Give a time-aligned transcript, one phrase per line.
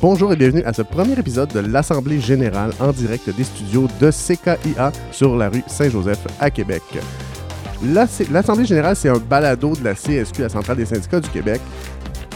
[0.00, 4.10] Bonjour et bienvenue à ce premier épisode de l'Assemblée générale en direct des studios de
[4.10, 6.82] CKIA sur la rue Saint-Joseph à Québec.
[7.84, 11.60] L'Assemblée générale, c'est un balado de la CSQ, la Centrale des syndicats du Québec,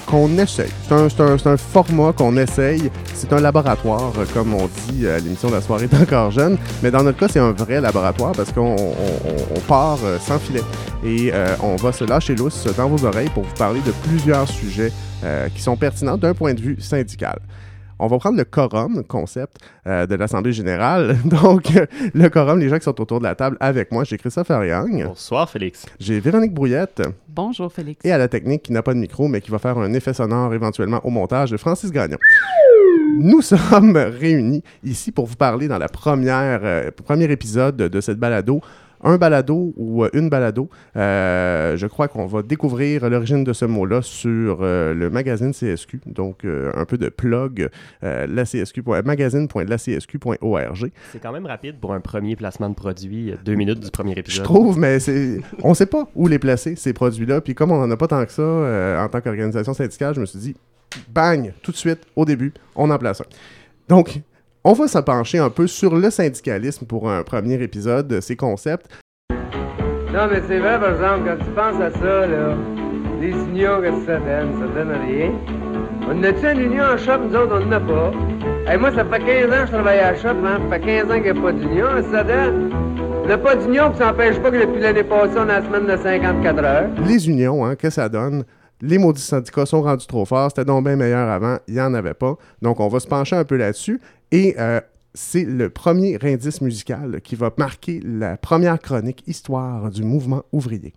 [0.07, 0.71] qu'on essaye.
[0.89, 2.91] C'est un, format qu'on essaye.
[3.15, 6.59] C'est un laboratoire, comme on dit à l'émission de la soirée d'encore jeune.
[6.83, 10.63] Mais dans notre cas, c'est un vrai laboratoire parce qu'on on, part euh, sans filet.
[11.05, 14.49] Et euh, on va se lâcher lousse dans vos oreilles pour vous parler de plusieurs
[14.49, 14.93] sujets
[15.25, 17.39] euh, qui sont pertinents d'un point de vue syndical.
[17.99, 21.17] On va prendre le quorum, concept euh, de l'Assemblée générale.
[21.25, 21.69] Donc,
[22.15, 25.05] le quorum, les gens qui sont autour de la table avec moi, j'ai Christopher Young.
[25.07, 25.87] Bonsoir, Félix.
[26.01, 27.03] J'ai Véronique Brouillette.
[27.29, 28.05] Bonjour, Félix.
[28.05, 30.15] Et à la technique, qui n'a pas de micro, mais qui va faire un effet
[30.15, 32.19] sonore éventuellement au montage, de Francis Gagnon.
[33.19, 38.19] Nous sommes réunis ici pour vous parler dans la première, euh, premier épisode de cette
[38.19, 38.63] balado
[39.03, 40.69] un balado ou euh, une balado.
[40.97, 46.01] Euh, je crois qu'on va découvrir l'origine de ce mot-là sur euh, le magazine CSQ.
[46.07, 47.69] Donc, un peu de plug,
[48.03, 50.91] la CSQ, magazine.lacsq.org.
[51.13, 54.39] C'est quand même rapide pour un premier placement de produit, deux minutes du premier épisode.
[54.39, 54.99] Je trouve, mais
[55.63, 57.41] on ne sait pas où les placer, ces produits-là.
[57.41, 60.27] Puis comme on n'en a pas tant que ça en tant qu'organisation syndicale, je me
[60.27, 60.57] suis dit,
[61.09, 63.25] bang, tout de suite, au début, on en place un.
[63.89, 64.21] Donc,
[64.65, 68.37] on va se pencher un peu sur le syndicalisme pour un premier épisode de ces
[68.37, 68.87] concepts.
[69.31, 72.55] Non, mais c'est vrai, par exemple, quand tu penses à ça, là,
[73.21, 74.53] les unions, que ça donne?
[74.61, 75.31] Ça donne rien.
[76.09, 77.19] On a-tu une union en shop?
[77.29, 78.13] Nous autres, on n'en a pas.
[78.73, 80.61] Et moi, ça fait 15 ans que je travaille à la shop, hein?
[80.71, 82.71] Ça fait 15 ans qu'il n'y a pas d'union, ça donne?
[83.25, 85.63] On n'a pas d'union, puis ça n'empêche pas que depuis l'année passée, on a la
[85.63, 86.89] semaine de 54 heures.
[87.07, 88.45] Les unions, hein, qu'est-ce que ça donne?
[88.83, 91.95] Les maudits syndicats sont rendus trop forts, c'était donc bien meilleur avant, il n'y en
[91.95, 92.37] avait pas.
[92.61, 94.01] Donc, on va se pencher un peu là-dessus.
[94.33, 94.81] Et euh,
[95.15, 100.93] c'est le premier indice musical qui va marquer la première chronique histoire du mouvement ouvrier.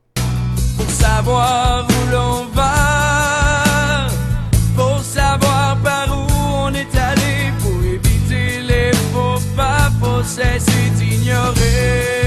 [0.76, 4.08] Pour savoir où l'on va,
[4.76, 6.27] pour savoir par où
[6.65, 12.24] on est allé, pour éviter les faux pas, faut cesser d'ignorer.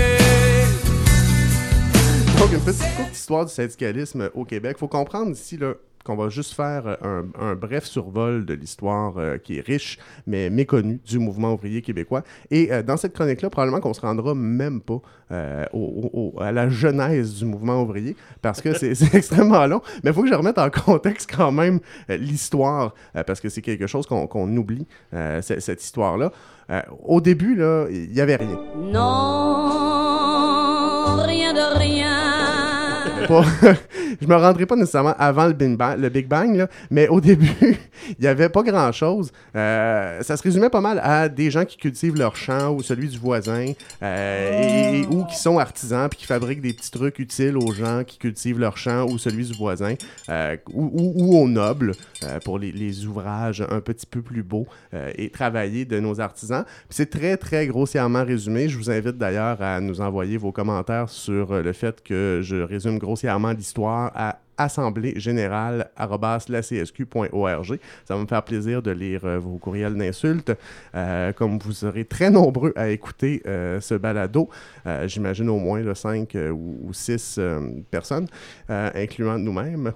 [2.40, 4.76] Une petite courte histoire du syndicalisme au Québec.
[4.76, 9.18] Il faut comprendre ici, là, qu'on va juste faire euh, un, bref survol de l'histoire
[9.18, 12.22] euh, qui est riche, mais méconnue du mouvement ouvrier québécois.
[12.50, 15.00] Et euh, dans cette chronique-là, probablement qu'on se rendra même pas
[15.30, 19.82] à la genèse du mouvement ouvrier, parce que c'est extrêmement long.
[20.02, 22.94] Mais il faut que je remette en contexte quand même l'histoire,
[23.26, 24.86] parce que c'est quelque chose qu'on oublie,
[25.42, 26.32] cette histoire-là.
[27.04, 27.60] au début,
[27.90, 28.58] il n'y avait rien.
[28.90, 29.68] Non,
[31.26, 32.17] rien de rien
[34.20, 37.76] je me rendrai pas nécessairement avant le Big Bang, le Big Bang mais au début,
[38.08, 39.32] il n'y avait pas grand-chose.
[39.54, 43.08] Euh, ça se résumait pas mal à des gens qui cultivent leur champ ou celui
[43.08, 47.72] du voisin, euh, ou qui sont artisans puis qui fabriquent des petits trucs utiles aux
[47.72, 49.94] gens qui cultivent leur champ ou celui du voisin,
[50.28, 51.92] euh, ou, aux nobles
[52.44, 54.66] pour les, les, ouvrages un petit peu plus beaux
[55.16, 56.64] et travaillés de nos artisans.
[56.90, 58.68] C'est très, très grossièrement résumé.
[58.68, 62.98] Je vous invite d'ailleurs à nous envoyer vos commentaires sur le fait que je résume
[62.98, 63.07] grossièrement
[63.52, 65.90] l'histoire à assemblée générale
[66.48, 67.78] lacsq.org.
[68.04, 70.52] Ça va me faire plaisir de lire euh, vos courriels d'insultes.
[70.94, 74.48] Euh, comme vous serez très nombreux à écouter euh, ce balado,
[75.06, 77.40] j'imagine au moins 5 ou 6
[77.90, 78.26] personnes,
[78.68, 79.92] incluant nous-mêmes.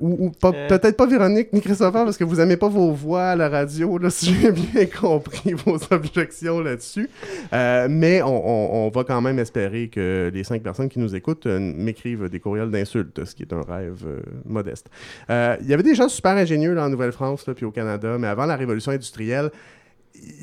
[0.00, 3.48] ou, peut-être pas Véronique ni Christopher, parce que vous n'aimez pas vos voix à la
[3.48, 7.10] radio, là, si j'ai bien compris vos objections là-dessus.
[7.52, 12.28] mais on, on, va quand même espérer que les 5 personnes qui nous écoutent m'écrivent
[12.28, 14.88] des courriels d'insultes, ce qui est un rêve euh, modeste.
[15.30, 18.46] Euh, il y avait des gens super ingénieux en Nouvelle-France puis au Canada, mais avant
[18.46, 19.50] la révolution industrielle,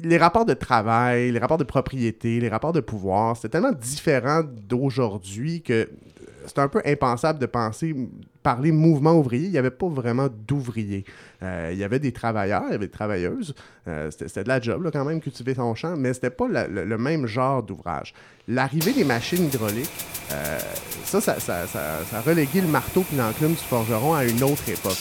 [0.04, 4.42] les rapports de travail, les rapports de propriété, les rapports de pouvoir, c'était tellement différent
[4.44, 5.88] d'aujourd'hui que
[6.50, 7.96] c'est un peu impensable de penser
[8.44, 11.06] parler mouvement ouvrier, il n'y avait pas vraiment d'ouvriers.
[11.44, 13.54] Euh, il y avait des travailleurs, il y avait des travailleuses.
[13.88, 17.28] Euh, c'était de la job quand même, cultiver son champ, mais c'était pas le, même
[17.28, 18.14] genre d'ouvrage.
[18.48, 19.92] L'arrivée des machines hydrauliques,
[20.32, 20.60] euh,
[21.04, 21.66] ça ça, ça,
[22.14, 24.98] a relégué le marteau et l'enclume du forgeron à une autre époque.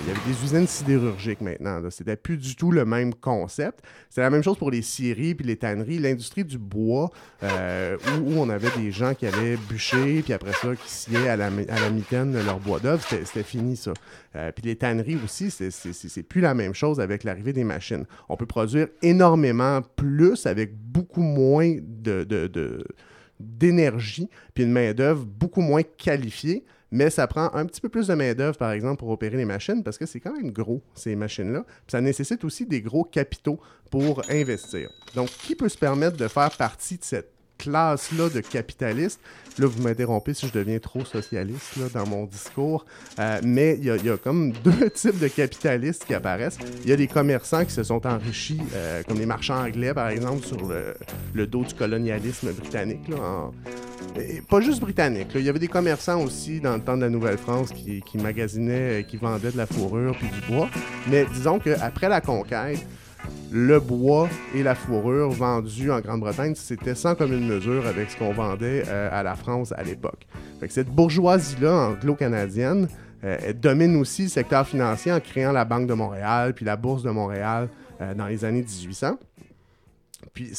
[0.00, 1.80] Il y avait des usines sidérurgiques maintenant.
[1.90, 3.80] C'était plus du tout le même concept.
[4.10, 5.98] C'est la même chose pour les scieries puis les tanneries.
[5.98, 7.10] L'industrie du bois,
[7.42, 11.46] où, on avait des gens qui allaient bûcher, puis après ça, qui sciaient à la,
[11.46, 13.92] à la mitaine leur bois d'œuvre, c'était fini ça.
[14.36, 18.04] Euh, puis les tanneries aussi, c'est plus la même chose avec l'arrivée des machines.
[18.28, 21.76] On peut produire énormément plus avec beaucoup moins
[23.40, 26.64] d'énergie, puis une main-d'œuvre beaucoup moins qualifiée,
[26.94, 29.82] mais ça prend un petit peu plus de main-d'œuvre, par exemple, pour opérer les machines,
[29.82, 31.64] parce que c'est quand même gros, ces machines-là.
[31.88, 33.58] Ça nécessite aussi des gros capitaux
[33.90, 34.90] pour investir.
[35.16, 39.20] Donc, qui peut se permettre de faire partie de cette classe-là de capitalistes.
[39.58, 42.84] Là, vous m'interrompez si je deviens trop socialiste là, dans mon discours.
[43.20, 46.58] Euh, mais il y, a- comme deux types de capitalistes qui apparaissent.
[46.82, 50.08] Il y a des commerçants qui se sont enrichis, euh, comme les marchands anglais, par
[50.08, 50.58] exemple, sur
[51.34, 53.08] le, dos du colonialisme britannique.
[54.48, 55.28] pas juste britannique.
[55.36, 59.00] Il y avait des commerçants aussi dans le temps de la Nouvelle-France qui, qui magasinaient,
[59.00, 60.68] euh, qui vendaient de la fourrure puis du bois.
[61.08, 62.84] Mais disons qu'après la conquête,
[63.52, 68.32] le bois et la fourrure vendus en Grande-Bretagne, c'était sans commune mesure avec ce qu'on
[68.32, 70.26] vendait euh, à la France à l'époque.
[70.68, 72.88] Cette bourgeoisie-là anglo-canadienne,
[73.22, 77.02] euh, domine aussi le secteur financier en créant la Banque de Montréal puis la Bourse
[77.02, 77.68] de Montréal
[78.00, 79.18] euh, dans les années 1800.
[80.32, 80.52] Puis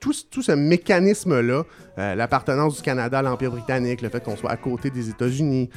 [0.00, 1.62] tout, ce- mécanisme-là,
[1.96, 5.70] l'appartenance du Canada à l'Empire britannique, le fait qu'on soit à côté des États-Unis,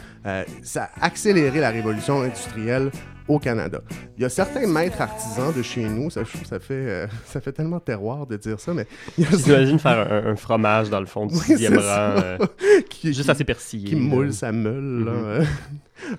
[0.64, 2.90] ça a accéléré la révolution industrielle
[3.28, 3.82] au Canada.
[4.18, 7.08] Il y a certains maîtres artisans de chez nous, ça, je trouve ça fait, euh,
[7.26, 8.86] ça fait tellement terroir de dire ça, mais
[9.18, 12.18] J'imagine faire un, un fromage dans le fond du Oui, sixième c'est rang, ça.
[12.18, 12.38] euh,
[12.90, 13.90] qui, juste qui- assez persillé.
[13.90, 15.26] qui moule sa meule, là, Mhm.
[15.26, 15.44] euh,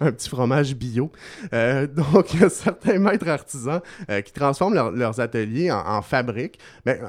[0.00, 1.10] un petit fromage bio.
[1.52, 3.80] Euh, donc, il y a certains maîtres artisans
[4.10, 6.58] euh, qui transforment leur- leurs ateliers en, en fabriques.
[6.86, 7.06] Ben, euh,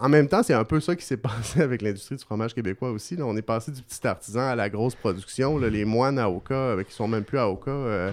[0.00, 2.90] en même temps, c'est un peu ça qui s'est passé avec l'industrie du fromage québécois
[2.90, 3.16] aussi.
[3.16, 3.24] là.
[3.24, 5.56] On est passé du petit artisan à la grosse production.
[5.56, 5.70] là.
[5.70, 8.12] Les moines à Oka, euh, qui sont même plus à Oka, euh,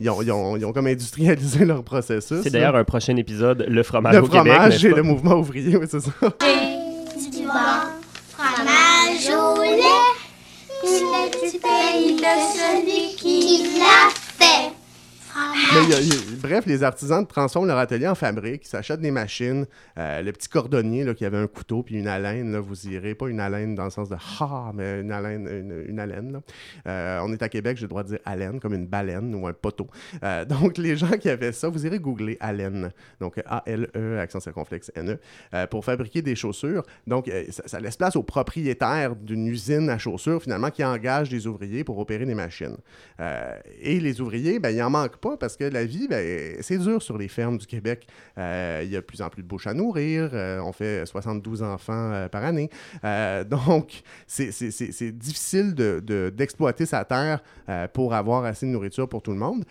[0.00, 2.38] ils, ont, ils ont- ils ont comme industrialisé leur processus.
[2.42, 4.52] C'est d'ailleurs un prochain épisode, le fromage le au Québec.
[4.52, 4.96] fromage n'est-ce et pas?
[4.96, 6.10] le mouvement ouvrier, oui, c'est ça.
[6.20, 7.52] du bon
[8.36, 9.80] fromage au lait.
[10.86, 14.23] Il est du pays de celui qui l'a fait.
[16.40, 19.66] Bref, les artisans transforment leur atelier en fabrique, ils s'achètent des machines.
[19.98, 23.28] Euh, le petit cordonnier qui avait un couteau puis une haleine, là, vous irez, pas
[23.28, 26.40] une haleine dans le sens de ha, mais une haleine.
[26.86, 29.46] Euh, on est à Québec, j'ai le droit de dire haleine, comme une baleine ou
[29.46, 29.88] un poteau.
[30.22, 34.92] Euh, donc, les gens qui avaient ça, vous irez googler haleine, donc A-L-E, accent circonflexe
[34.94, 36.82] N-E, pour fabriquer des chaussures.
[37.06, 41.84] Donc, ça, laisse place aux propriétaires d'une usine à chaussures, finalement, qui engagent des ouvriers
[41.84, 42.76] pour opérer des machines.
[43.80, 47.18] Et les ouvriers, ben, il en manque parce que la vie, ben, c'est dur sur
[47.18, 48.06] les fermes du Québec.
[48.38, 50.30] Euh, Il y a de plus en plus de bouches à nourrir.
[50.32, 52.70] euh, on fait 72 enfants euh, par année.
[53.50, 57.40] Donc, c'est difficile de- de- d'exploiter sa terre
[57.92, 59.64] pour avoir assez de nourriture pour tout le monde.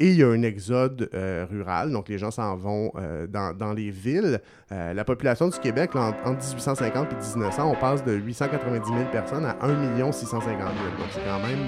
[0.00, 3.52] Et il y a un exode euh, rural, donc les gens s'en vont euh, dans,
[3.52, 4.40] dans les villes.
[4.70, 8.86] Euh, la population du Québec, là, en- entre 1850 et 1900, on passe de 890
[8.88, 10.68] 000 personnes à 1 650 000.
[10.98, 11.58] Donc c'est quand même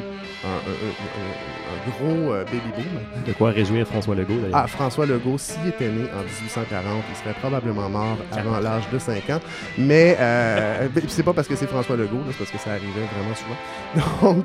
[0.44, 1.90] un, un- un- un- un
[2.22, 3.24] gros baby boom.
[3.26, 4.58] De quoi réjouir François Legault, d'ailleurs?
[4.62, 8.98] Ah, François Legault, s'il était né en 1840, il serait probablement mort avant l'âge de
[9.00, 9.40] 5 ans.
[9.76, 10.16] Mais
[11.08, 14.34] c'est pas parce que c'est François Legault, c'est parce que ça arrivait vraiment souvent.
[14.34, 14.44] Donc,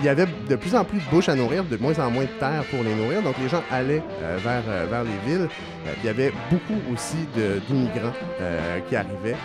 [0.00, 2.22] il y avait de plus en plus de bouches à nourrir, de moins en moins
[2.22, 2.38] de
[2.70, 3.22] pour les nourrir.
[3.22, 5.48] Donc, les gens allaient euh, vers, euh, vers les villes.
[5.86, 8.12] Euh, il y avait beaucoup aussi d'immigrants
[8.88, 9.36] qui arrivaient.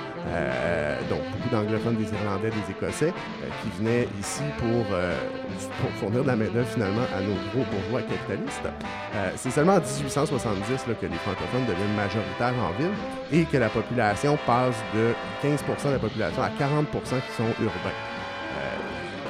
[1.09, 3.13] Donc, beaucoup d'anglophones, des Irlandais, des Écossais,
[3.61, 4.85] qui venaient ici pour,
[5.81, 8.67] pour fournir de la main-d'œuvre finalement à nos gros bourgeois capitalistes.
[9.35, 12.93] C'est seulement en 1870 là, que les francophones deviennent majoritaires en ville
[13.31, 15.13] et que la population passe de
[15.43, 18.12] 15% de la population à 40% qui sont urbains.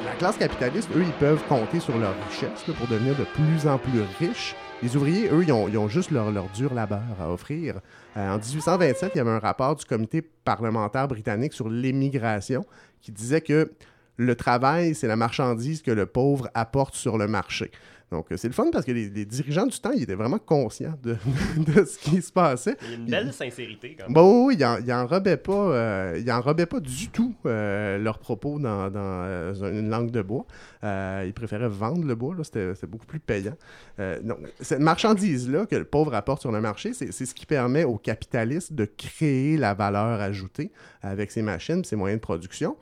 [0.05, 3.77] La classe capitaliste, eux, ils peuvent compter sur leur richesse pour devenir de plus en
[3.77, 4.53] plus riches.
[4.81, 7.75] Les ouvriers, eux, ils ont, juste leur, leur dur labeur à offrir.
[8.17, 12.65] Euh, en 1827, il y avait un rapport du comité parlementaire britannique sur l'émigration
[13.01, 13.71] qui disait que
[14.17, 17.71] le travail, c'est la marchandise que le pauvre apporte sur le marché.
[18.13, 20.37] Donc, euh, c'est le fun parce que les, les dirigeants du temps, ils étaient vraiment
[20.37, 21.17] conscients de,
[21.57, 22.77] de ce qui se passait.
[22.83, 24.13] Il y a une belle sincérité, quand même.
[24.13, 28.19] Bon, oui, ils en- ils enrobaient pas, euh, ils enrobaient pas du tout euh, leurs
[28.19, 30.45] propos dans, dans, une langue de bois.
[30.83, 33.55] Euh, ils préféraient vendre le bois, c'était beaucoup plus payant.
[33.97, 37.83] Donc, cette marchandise-là que le pauvre apporte sur le marché, c'est c'est ce qui permet
[37.83, 42.75] aux capitalistes de créer la valeur ajoutée avec ces machines, ces moyens de production.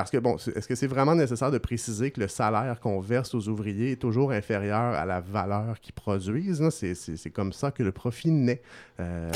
[0.00, 3.34] Parce que, bon, est-ce que c'est vraiment nécessaire de préciser que le salaire qu'on verse
[3.34, 6.66] aux ouvriers est toujours inférieur à la valeur qu'ils produisent?
[6.70, 8.62] C'est comme ça que le profit naît
[8.98, 9.30] euh,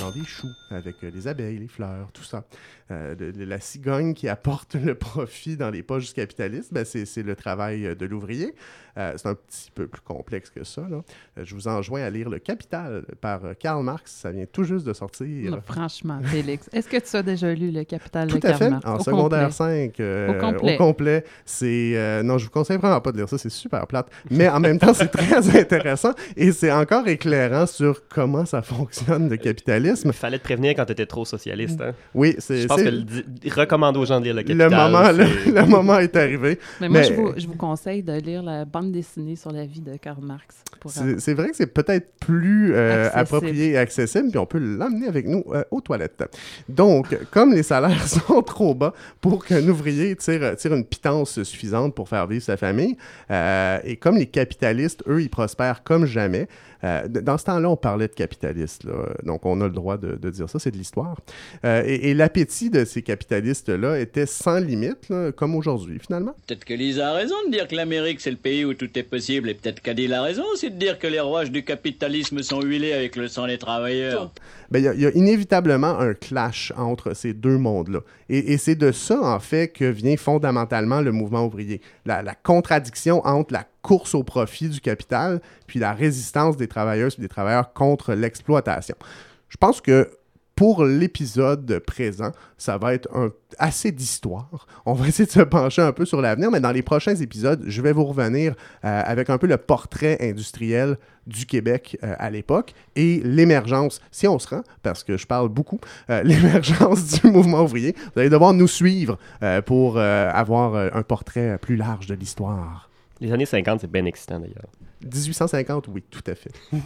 [0.00, 2.44] dans, dans des choux, avec euh, les abeilles, les fleurs, tout ça.
[2.90, 6.84] Euh, de- de la cigogne qui apporte le profit dans les poches du capitaliste, ben,
[6.84, 8.54] c'est le travail euh, de l'ouvrier.
[8.98, 10.82] Euh, c'est un petit peu plus complexe que ça.
[10.88, 11.02] là.
[11.42, 14.10] Je vous enjoins à lire Le Capital par Karl Marx.
[14.12, 15.50] Ça vient tout juste de sortir.
[15.50, 16.70] Non, franchement, Félix.
[16.72, 18.58] Est-ce que tu as déjà lu Le Capital Tout de à fait.
[18.70, 18.86] Karl Marx?
[18.86, 19.90] En secondaire complet?
[19.90, 20.76] 5, euh, Au complet.
[20.76, 21.24] complet.
[21.44, 24.48] C'est euh, non, je vous conseille vraiment pas de lire ça, c'est super plate, mais
[24.48, 29.36] en même temps c'est très intéressant et c'est encore éclairant sur comment ça fonctionne le
[29.36, 30.08] capitalisme.
[30.08, 31.80] Il fallait te prévenir quand tu étais trop socialiste.
[31.80, 31.92] Hein?
[32.14, 32.84] Oui, Je c'est pense c'est-
[33.50, 34.70] que recommande aux gens de lire le le Capital.
[34.92, 36.58] moment, le, c'est- le moment est arrivé.
[36.80, 39.64] Mais moi, Mais- je, vous, je vous conseille de lire la bande dessinée sur la
[39.66, 40.56] vie de Karl Marx.
[41.18, 43.20] C'est vrai que c'est peut-être plus euh, Accessible.
[43.20, 46.22] approprié et accessible, puis on peut l'emmener avec nous euh, aux toilettes.
[46.68, 49.66] Donc, comme les salaires sont trop bas pour qu'un
[50.16, 52.96] tire, tire une pitance suffisante pour faire vivre sa famille,
[53.30, 56.48] euh, et comme les capitalistes, eux, ils prospèrent comme jamais,
[56.84, 60.16] euh, dans ce temps-là, on parlait de capitalistes, là, donc on a le droit de,
[60.16, 61.16] de dire ça, c'est de l'histoire.
[61.64, 66.34] Euh, et et l'appétit de ces capitalistes-là était sans limite, là, comme aujourd'hui, finalement.
[66.46, 69.02] Peut-être que Lisa a raison de dire que l'Amérique c'est le pays où tout est
[69.02, 72.60] possible, et peut-être qu'Adil a raison aussi de dire que les rouages du capitalisme sont
[72.62, 74.32] huilés avec le sang des travailleurs.
[74.70, 78.00] Ben, il y a- il y, a inévitablement un clash entre ces deux mondes-là.
[78.28, 81.80] Et, et c'est de ça, en fait, que vient fondamentalement le mouvement ouvrier.
[82.04, 87.14] La, la contradiction entre la course au profit du capital, puis la résistance des travailleuses
[87.18, 88.96] et des travailleurs contre l'exploitation.
[89.48, 90.10] Je pense que
[90.56, 93.08] pour l'épisode présent, ça va être
[93.58, 94.66] assez d'histoire.
[94.86, 97.62] On va essayer de se pencher un peu sur l'avenir, mais dans les prochains épisodes,
[97.66, 100.96] je vais vous revenir euh, avec un peu le portrait industriel
[101.28, 105.48] du Québec euh, à l'époque et l'émergence, si on se rend, parce que je parle
[105.48, 105.78] beaucoup,
[106.10, 107.94] euh, l'émergence du mouvement ouvrier.
[108.14, 109.18] Vous allez devoir nous suivre
[109.66, 112.85] pour avoir un portrait plus large de l'histoire.
[113.20, 114.66] Les années 50, c'est bien excitant d'ailleurs.
[115.02, 116.52] 1850, oui, tout à fait.
[116.72, 116.80] You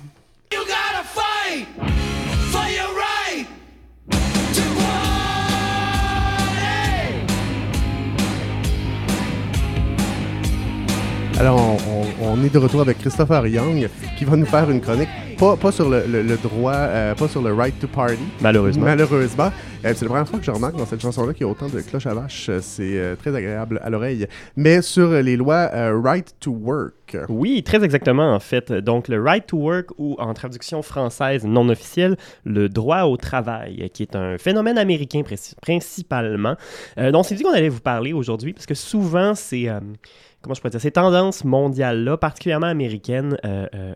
[0.60, 1.66] gotta fight
[11.40, 14.80] Alors, on, on- on est de retour avec Christopher Young qui va nous faire une
[14.82, 18.18] chronique, pas, pas sur le, le- le droit, euh, pas sur le right to party,
[18.42, 18.84] Malheureusement.
[18.84, 19.50] Malheureusement.
[19.82, 21.68] Euh, c'est la première fois que je remarque dans cette chanson-là qu'il y a autant
[21.70, 22.48] de cloches à vache.
[22.50, 24.26] Euh, C'est euh, très agréable à l'oreille.
[24.54, 27.16] Mais sur les lois right to work.
[27.30, 28.70] Oui, très exactement en fait.
[28.70, 33.88] Donc le right to work ou en traduction française non officielle, le droit au travail,
[33.94, 36.54] qui est un phénomène américain princi- principalement.
[36.98, 39.68] Donc c'est dit qu'on allait vous parler aujourd'hui parce que souvent c'est
[40.42, 43.94] comment je pourrais dire, ces tendances mondiales-là, particulièrement américaines, euh, euh,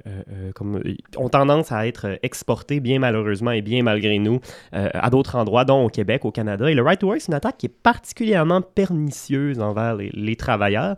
[0.60, 4.40] euh, ont tendance à être exportées bien malheureusement et bien malgré nous
[4.72, 6.70] à d'autres endroits, dont au Québec, au Canada.
[6.70, 10.96] Et le right to work, c'est une attaque qui est particulièrement pernicieuse envers les, travailleurs.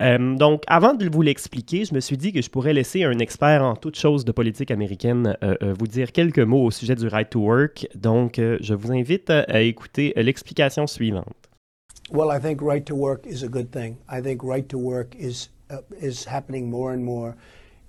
[0.00, 3.62] Donc, avant de vous l'expliquer, je me suis dit que je pourrais laisser un expert
[3.62, 7.40] en toutes choses de politique américaine vous dire quelques mots au sujet du right to
[7.40, 7.88] work.
[7.94, 11.45] Donc, je vous invite à, écouter l'explication suivante.
[12.10, 13.98] Well, I think right to work is a good thing.
[14.08, 17.36] I think right to work is uh, is happening more and more.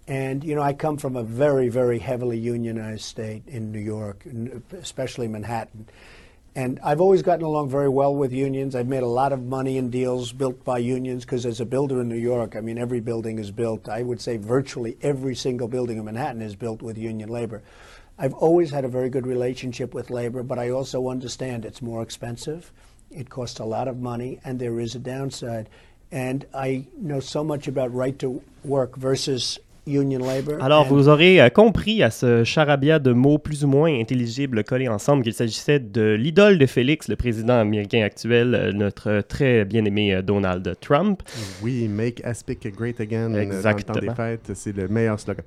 [0.07, 4.25] And you know, I come from a very, very heavily unionized state in New York,
[4.71, 5.87] especially Manhattan.
[6.55, 8.73] And I've always gotten along very well with unions.
[8.73, 12.01] I've made a lot of money in deals built by unions because as a builder
[12.01, 13.87] in New York, I mean, every building is built.
[13.87, 17.61] I would say virtually every single building in Manhattan is built with union labor.
[18.17, 22.01] I've always had a very good relationship with labor, but I also understand it's more
[22.01, 22.71] expensive.
[23.17, 25.69] It costs a lot of money, and there is a downside.
[26.11, 29.57] And I know so much about right to work versus
[29.87, 30.61] union labor.
[30.61, 34.63] Alors, and- vous aurez euh, compris à ce charabia de mots plus ou moins intelligibles
[34.63, 39.65] collés ensemble qu'il s'agissait de l'idole de Félix, le président américain actuel, euh, notre très
[39.65, 41.23] bien-aimé euh, Donald Trump.
[41.63, 43.29] Oui, make Aspic great again.
[43.29, 43.99] Dans le temps Exactement.
[43.99, 45.43] des fêtes, c'est le meilleur slogan.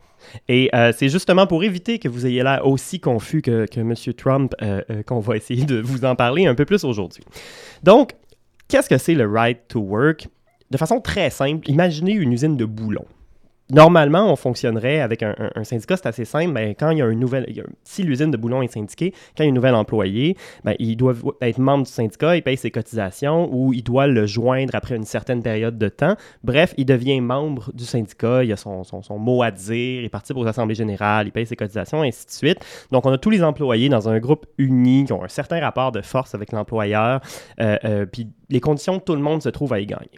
[0.48, 3.94] Et euh, c'est justement pour éviter que vous ayez l'air aussi confus que, que M.
[4.16, 7.24] Trump euh, euh, qu'on va essayer de vous en parler un peu plus aujourd'hui.
[7.82, 8.12] Donc,
[8.68, 10.28] qu'est-ce que c'est le right to work?
[10.70, 13.06] De façon très simple, imaginez une usine de boulons.
[13.72, 16.52] Normalement, on fonctionnerait avec un, syndicat, c'est assez simple.
[16.52, 18.72] Ben, quand il y a une nouvelle, il y a- si l'usine de boulons est
[18.72, 22.36] syndiquée, quand il y a un nouvel employé, ben, il doit être membre du syndicat,
[22.36, 26.16] il paye ses cotisations ou il doit le joindre après une certaine période de temps.
[26.42, 28.82] Bref, il devient membre du syndicat, il a son,
[29.18, 32.58] mot à dire, il participe aux assemblées générales, il paye ses cotisations, ainsi de suite.
[32.90, 35.92] Donc, on a tous les employés dans un groupe uni qui ont un certain rapport
[35.92, 37.20] de force avec l'employeur,
[37.60, 40.10] euh, euh, puis les conditions, tout le monde se trouve à y gagner.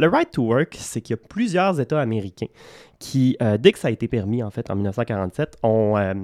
[0.00, 2.46] Le right to work, c'est qu'il y a plusieurs États américains
[2.98, 6.14] qui, euh, dès que ça a été permis, en fait, en 1947, ont euh,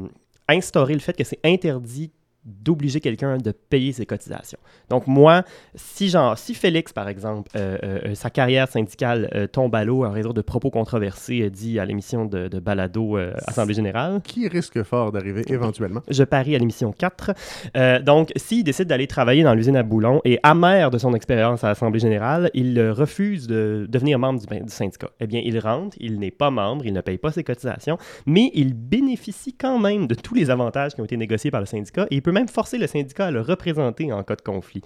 [0.49, 2.11] instauré le fait que c'est interdit
[2.47, 4.59] d'obliger quelqu'un de payer ses cotisations.
[4.89, 5.43] Donc moi,
[5.75, 10.05] si genre, si Félix, par exemple, euh, euh, sa carrière syndicale euh, tombe à l'eau
[10.05, 14.21] en raison de propos controversés euh, dits à l'émission de, de Balado euh, Assemblée Générale,
[14.23, 16.03] Qui risque fort d'arriver éventuellement?
[16.09, 17.33] je parie à l'émission 4.
[17.77, 21.65] Euh, donc, s'il décide d'aller travailler dans l'usine à boulons et amer de son expérience
[21.65, 25.11] à l'Assemblée générale, il euh, refuse de devenir membre du, du syndicat.
[25.21, 28.51] Eh bien, il rentre, il n'est pas membre, il ne paye pas ses cotisations, mais
[28.55, 32.07] il bénéficie quand même de tous les avantages qui ont été négociés par le syndicat
[32.11, 34.83] et il peut même forcer le syndicat à le représenter en cas de conflit.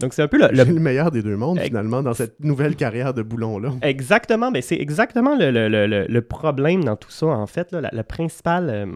[0.00, 3.14] Donc c'est un peu le, le- meilleur des deux mondes, finalement, dans cette nouvelle carrière
[3.14, 3.70] de boulon-là.
[3.82, 7.72] Exactement, mais c'est exactement le, le- le- le- le problème dans tout ça, en fait.
[7.72, 7.80] là.
[7.80, 8.86] la, la principale, euh,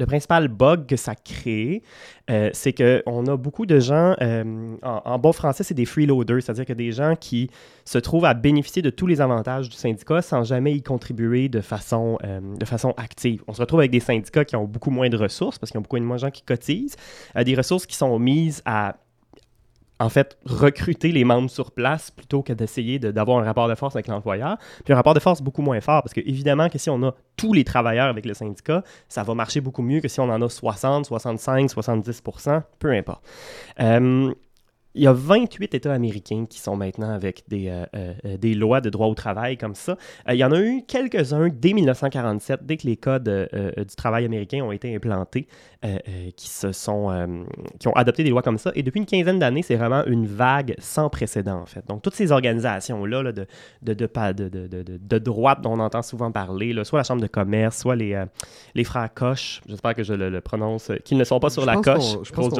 [0.00, 1.82] le principal bug que ça crée,
[2.30, 6.64] euh, c'est qu'on a beaucoup de gens, euh, en, bon français, c'est des freeloaders, c'est-à-dire
[6.64, 7.50] que des gens qui
[7.84, 11.60] se trouvent à bénéficier de tous les avantages du syndicat sans jamais y contribuer de
[11.60, 13.44] façon, euh, de façon active.
[13.46, 15.82] On se retrouve avec des syndicats qui ont beaucoup moins de ressources parce qu'ils ont
[15.82, 16.96] beaucoup moins de gens qui cotisent,
[17.44, 18.96] des ressources qui sont mises à
[20.00, 23.74] en fait, recruter les membres sur place plutôt que d'essayer de- d'avoir un rapport de
[23.74, 24.56] force avec l'employeur.
[24.84, 27.14] Puis un rapport de force beaucoup moins fort, parce que évidemment que si on a
[27.36, 30.40] tous les travailleurs avec le syndicat, ça va marcher beaucoup mieux que si on en
[30.42, 32.22] a 60, 65, 70
[32.78, 33.22] peu importe.
[33.78, 34.32] Euh,
[34.94, 38.54] il y a 28 États américains qui sont maintenant avec des, euh, euh, euh, des
[38.54, 39.92] lois de droit au travail comme ça.
[40.28, 44.24] Euh, il y en a eu quelques-uns dès 1947, dès que les codes du travail
[44.24, 45.46] américain ont été implantés,
[46.36, 47.44] qui, se sont,
[47.78, 48.70] qui ont adopté des lois comme ça.
[48.74, 51.86] Et depuis une quinzaine d'années, c'est vraiment une vague sans précédent, en fait.
[51.86, 53.46] Donc, toutes ces organisations-là là, de,
[53.82, 58.22] de, droite dont on entend souvent parler, là, soit la Chambre de commerce, soit les,
[58.74, 61.76] les frères Koch, j'espère que je le, le prononce, qu'ils ne sont pas sur la
[61.76, 62.16] coche.
[62.22, 62.50] Je pense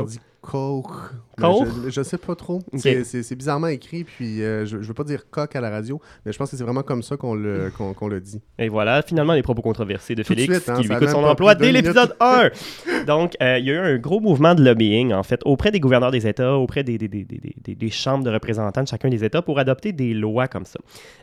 [0.42, 0.90] Coke.
[1.38, 1.68] mais Coke?
[1.84, 2.60] Je, je sais pas trop.
[2.76, 6.32] C'est- bizarrement écrit, puis euh, je, je veux pas dire coq à la radio, mais
[6.32, 8.40] je pense que c'est vraiment comme ça qu'on le, qu'on qu'on le dit.
[8.58, 11.08] Et voilà, finalement, les propos controversés de Tout de Félix, suite, hein, qui lui coûte
[11.10, 12.50] son emploi dès l'épisode 1.
[13.06, 15.80] Donc, euh, il y a eu un gros mouvement de lobbying, en fait, auprès des
[15.80, 19.08] gouverneurs des États, auprès des, des, des, des, des- des chambres de représentants de chacun
[19.08, 20.78] des États pour adopter des lois comme ça.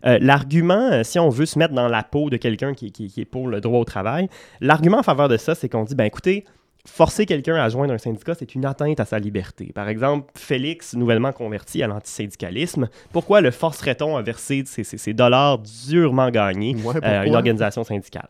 [0.06, 3.22] Euh, l'argument, si on veut se mettre dans la peau de quelqu'un qui, qui- qui
[3.22, 4.30] est pour le droit au travail,
[4.62, 6.46] l'argument en faveur de ça, c'est qu'on dit, ben écoutez,
[6.88, 9.72] forcer quelqu'un à joindre un syndicat, c'est une atteinte à sa liberté.
[9.76, 15.14] Par exemple, Félix, nouvellement converti à l'antisyndicalisme, pourquoi le forcerait-on à verser ses, ses- ses
[15.14, 18.28] dollars durement gagnés Ouais, euh, à une organisation syndicale?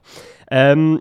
[0.54, 0.98] Euh,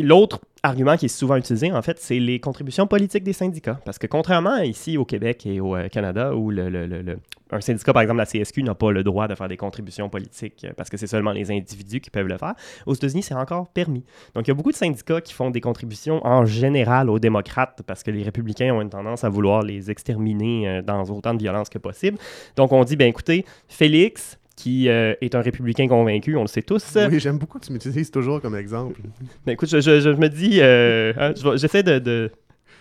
[0.00, 3.80] L'autre argument qui est souvent utilisé, en fait, c'est les contributions politiques des syndicats.
[3.84, 7.18] Parce que contrairement ici au Québec et au euh, Canada, où le- le- le-
[7.50, 10.64] un syndicat, par exemple la CSQ, n'a pas le droit de faire des contributions politiques
[10.64, 12.54] euh, parce que c'est seulement les individus qui peuvent le faire,
[12.86, 14.04] aux États-Unis, c'est encore permis.
[14.34, 17.82] Donc, il y a beaucoup de syndicats qui font des contributions en général aux démocrates
[17.86, 21.38] parce que les républicains ont une tendance à vouloir les exterminer euh, dans autant de
[21.40, 22.18] violence que possible.
[22.56, 26.62] Donc, on dit, ben écoutez, Félix, qui euh, est un républicain convaincu, on le sait
[26.62, 29.00] tous, Oui, j'aime beaucoup que tu m'utilises toujours comme exemple.
[29.46, 32.30] ben écoute, je, je- je me dis, euh, hein, j'essaie de, de-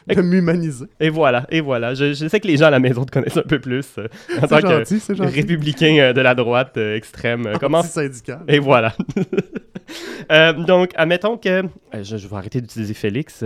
[0.07, 0.85] De m'humaniser.
[0.99, 1.93] Et voilà, et voilà.
[1.93, 4.07] Je, je sais que les gens à la maison te connaissent un peu plus euh,
[4.41, 5.35] en tant C'est que gentil, c'est gentil.
[5.35, 7.47] républicain euh, de la droite extrême.
[7.59, 7.83] Comment...
[7.83, 8.39] syndical.
[8.47, 8.95] Et voilà.
[10.67, 11.63] Donc, admettons que...
[12.01, 13.43] je, vais arrêter d'utiliser Félix.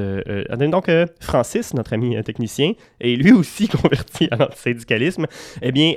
[0.50, 5.26] admettons que Francis, notre ami technicien, est lui aussi converti à l'antisyndicalisme.
[5.62, 5.94] Eh bien,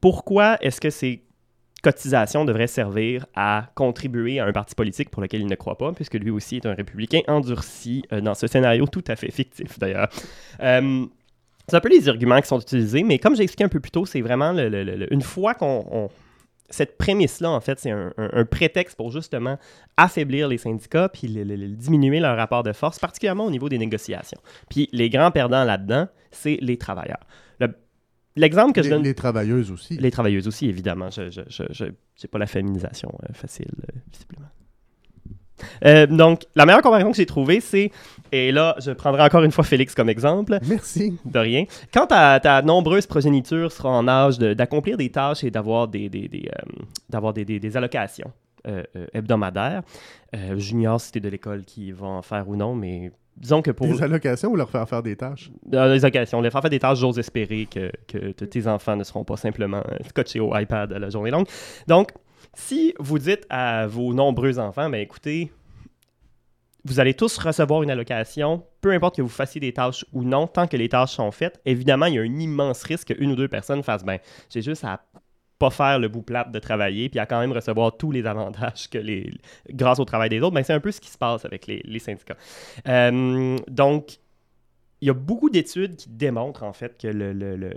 [0.00, 1.22] pourquoi est-ce que ces
[1.82, 5.92] cotisations devraient servir à contribuer à un parti politique pour lequel il ne croit pas,
[5.92, 9.78] puisque lui aussi est un républicain endurci euh, dans ce scénario tout à fait fictif,
[9.78, 10.08] d'ailleurs.
[10.60, 11.06] Euh,
[11.68, 13.90] c'est un peu les arguments qui sont utilisés, mais comme j'ai expliqué un peu plus
[13.90, 15.84] tôt, c'est vraiment une fois qu'on...
[15.90, 16.08] on-
[16.70, 18.12] cette prémisse-là, en fait, c'est un,
[18.44, 19.58] prétexte pour justement
[19.96, 24.38] affaiblir les syndicats puis diminuer leur rapport de force, particulièrement au niveau des négociations.
[24.68, 27.20] Puis les grands perdants là-dedans, c'est les travailleurs.
[28.38, 29.02] Le- L'exemple que je Les, donne...
[29.04, 29.96] les travailleuses aussi.
[29.98, 31.10] Les travailleuses aussi, évidemment.
[31.10, 31.84] Je je, je, je-
[32.16, 34.48] j'ai pas la féminisation euh, facile, euh, visiblement.
[35.84, 37.90] Euh, donc, la meilleure comparaison que j'ai trouvée, c'est,
[38.30, 40.56] et là, je prendrai encore une fois Félix comme exemple.
[40.68, 41.18] Merci.
[41.24, 41.64] De rien.
[41.92, 46.08] Quand ta, ta nombreuse progéniture sera en âge de- d'accomplir des tâches et d'avoir des,
[46.08, 46.48] des, des,
[47.12, 48.30] euh, des, des- allocations
[48.68, 49.82] euh, hebdomadaires,
[50.56, 53.86] j'ignore si t'es de l'école qui va en faire ou non, mais disons que pour...
[53.86, 55.50] Des allocations ou leur faire faire des tâches?
[55.64, 56.40] Dans les occasions.
[56.40, 59.82] Les faire faire des tâches, j'ose espérer que, que tes enfants ne seront pas simplement
[59.88, 61.46] euh, scotchés au iPad à la journée longue.
[61.86, 62.10] Donc,
[62.54, 65.52] si vous dites à vos nombreux enfants, ben écoutez,
[66.84, 70.46] vous allez tous recevoir une allocation, peu importe que vous fassiez des tâches ou non,
[70.46, 73.36] tant que les tâches sont faites, évidemment, il y a un immense risque qu'une ou
[73.36, 74.18] deux personnes fassent, ben,
[74.50, 75.02] j'ai juste à
[75.58, 78.88] pas faire le bout plate de travailler, puis à quand même recevoir tous les avantages
[78.90, 79.30] que les,
[79.70, 81.98] grâce au travail des autres, ben, c'est un peu ce qui se passe avec les,
[81.98, 82.36] syndicats.
[82.86, 84.18] Euh, donc,
[85.00, 87.70] il y a beaucoup d'études qui démontrent en fait que le-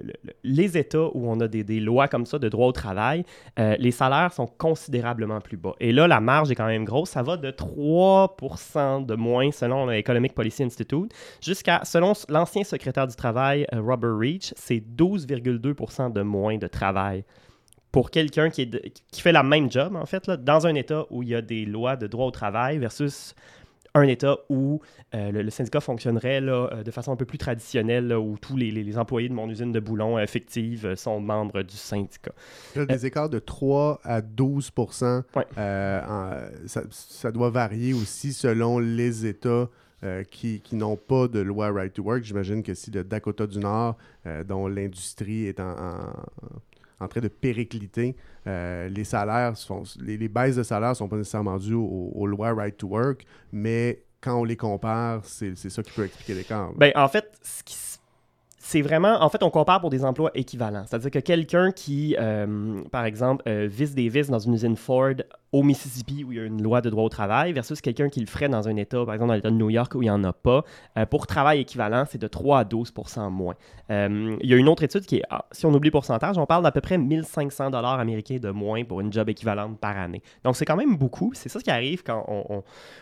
[0.43, 3.25] les États où on a des, des lois comme ça de droit au travail,
[3.59, 5.75] euh, les salaires sont considérablement plus bas.
[5.79, 7.11] Et là, la marge est quand même grosse.
[7.11, 13.15] Ça va de 3% de moins selon l'Economic Policy Institute jusqu'à, selon l'ancien secrétaire du
[13.15, 17.23] travail, euh, Robert Reach, c'est 12,2% de moins de travail
[17.91, 20.75] pour quelqu'un qui, est de- qui fait la même job, en fait, là, dans un
[20.75, 23.35] État où il y a des lois de droit au travail versus
[23.93, 24.79] un État où
[25.13, 28.37] euh, le, le syndicat fonctionnerait là, euh, de façon un peu plus traditionnelle, là, où
[28.37, 31.61] tous les, les- les employés de mon usine de boulon euh, fictive euh, sont membres
[31.63, 32.31] du syndicat.
[32.75, 35.45] Il y a des écarts de 3 à 12 Ouais.
[35.57, 36.31] En-
[36.67, 39.67] ça, ça doit varier aussi selon les États
[40.31, 42.23] qui, qui n'ont pas de loi Right to Work.
[42.23, 43.97] J'imagine que si le Dakota du Nord,
[44.47, 45.97] dont l'industrie est en, en,
[47.01, 48.15] en train de péricliter,
[48.47, 49.53] euh, les salaires,
[49.99, 53.25] les, les baisses de salaire ne sont pas nécessairement dues aux, lois Right to Work,
[53.51, 56.73] mais quand on les compare, c'est ça qui peut expliquer l'écart.
[56.73, 57.39] Ben, en fait,
[58.57, 60.85] c'est vraiment, en fait, on compare pour des emplois équivalents.
[60.87, 65.15] C'est-à-dire que quelqu'un qui, euh, par exemple, euh, visse des vis dans une usine Ford
[65.51, 68.21] au Mississippi où il y a une loi de droit au travail versus quelqu'un qui
[68.21, 70.09] le ferait dans un État, par exemple dans l'État de New York où il n'y
[70.09, 70.63] en a pas,
[70.97, 72.93] euh, pour travail équivalent, c'est de 3 à 12
[73.29, 73.55] moins.
[73.89, 76.37] Euh, il y a une autre étude qui est, ah, si on oublie le pourcentage,
[76.37, 79.97] on parle d'à peu près 1500 dollars américains de moins pour une job équivalente par
[79.97, 80.21] année.
[80.45, 81.31] Donc c'est quand même beaucoup.
[81.33, 82.25] C'est ça ce qui arrive quand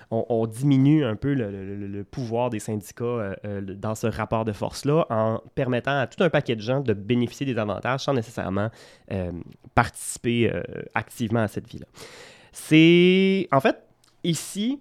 [0.09, 5.41] on, diminue un peu le, pouvoir des syndicats euh, dans ce rapport de force-là en
[5.53, 8.69] permettant à tout un paquet de gens de bénéficier des avantages sans nécessairement
[9.75, 10.51] participer
[10.95, 11.85] activement à cette vie-là.
[12.67, 13.47] C'est.
[13.51, 13.77] En fait,
[14.23, 14.79] ici,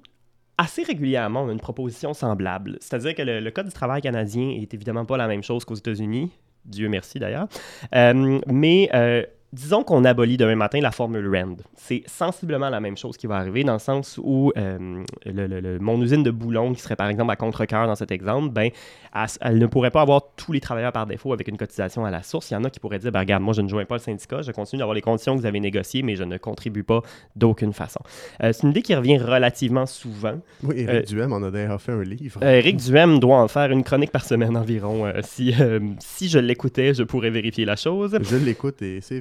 [0.58, 2.76] assez régulièrement, on a une proposition semblable.
[2.80, 6.30] C'est-à-dire que le, Code du travail canadien est évidemment pas la même chose qu'aux États-Unis.
[6.64, 7.48] Dieu merci d'ailleurs.
[7.94, 11.62] Euh, mais euh, disons qu'on abolit demain matin la formule RAND.
[11.74, 15.60] C'est sensiblement la même chose qui va arriver dans le sens où euh, le- le-
[15.60, 18.70] le- mon usine de boulons, qui serait par exemple à contre-cœur dans cet exemple, ben,
[19.14, 22.10] elle, elle ne pourrait pas avoir tous les travailleurs par défaut avec une cotisation à
[22.10, 22.50] la source.
[22.50, 24.00] Il y en a qui pourraient dire ben, regarde, moi je ne joins pas le
[24.00, 27.00] syndicat, je continue d'avoir les conditions que vous avez négociées, mais je ne contribue pas
[27.36, 28.00] d'aucune façon.
[28.42, 30.38] Euh, c'est une idée qui revient relativement souvent.
[30.62, 32.40] Oui, Éric Euh, Duhem en a d'ailleurs fait un livre.
[32.42, 35.10] Euh, Éric Duhem doit en faire une chronique par semaine environ.
[35.22, 35.54] Si,
[36.00, 38.18] si je l'écoutais, je pourrais vérifier la chose.
[38.20, 39.20] Je l'écoute et c'est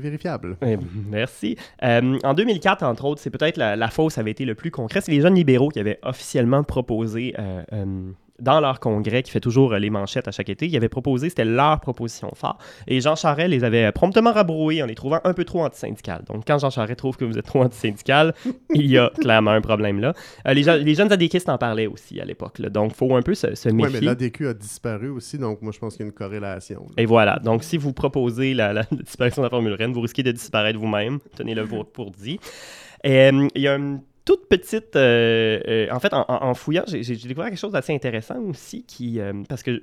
[0.65, 0.77] Eh,
[1.10, 1.58] merci.
[1.84, 5.01] Euh, en 2004, entre autres, c'est peut-être la, la fausse avait été le plus concret.
[5.01, 9.39] C'est les jeunes libéraux qui avaient officiellement proposé euh, euh, dans leur congrès, qui fait
[9.39, 12.58] toujours euh, les manchettes à chaque été, ils avaient proposé, c'était leur proposition phare.
[12.88, 16.23] Et Jean Charest les avait promptement rabroués en les trouvant un peu trop antisyndicales.
[16.28, 18.34] Donc, quand Jean Charest trouve que vous êtes trop antisyndical,
[18.73, 20.13] il y a clairement un problème là.
[20.47, 22.62] Euh, les, jeunes adéquistes en parlaient aussi à l'époque.
[22.62, 24.00] Donc, il faut un peu se, se Oui, méfier.
[24.02, 26.82] mais l'ADQ a disparu aussi, donc moi je pense qu'il y a une corrélation.
[26.82, 27.02] là.
[27.02, 27.39] Et voilà.
[27.39, 30.80] Donc, si vous proposez la, la disparition de la formule Rennes, vous risquez de disparaître
[30.80, 31.19] vous-même.
[31.36, 32.39] Tenez-le pour, pour dit.
[33.04, 34.96] Et, euh, il y a une toute petite.
[34.96, 38.84] euh, euh, en fait, en, fouillant, j'ai j'ai découvert quelque chose d'assez intéressant aussi.
[38.84, 39.82] Qui, euh, parce que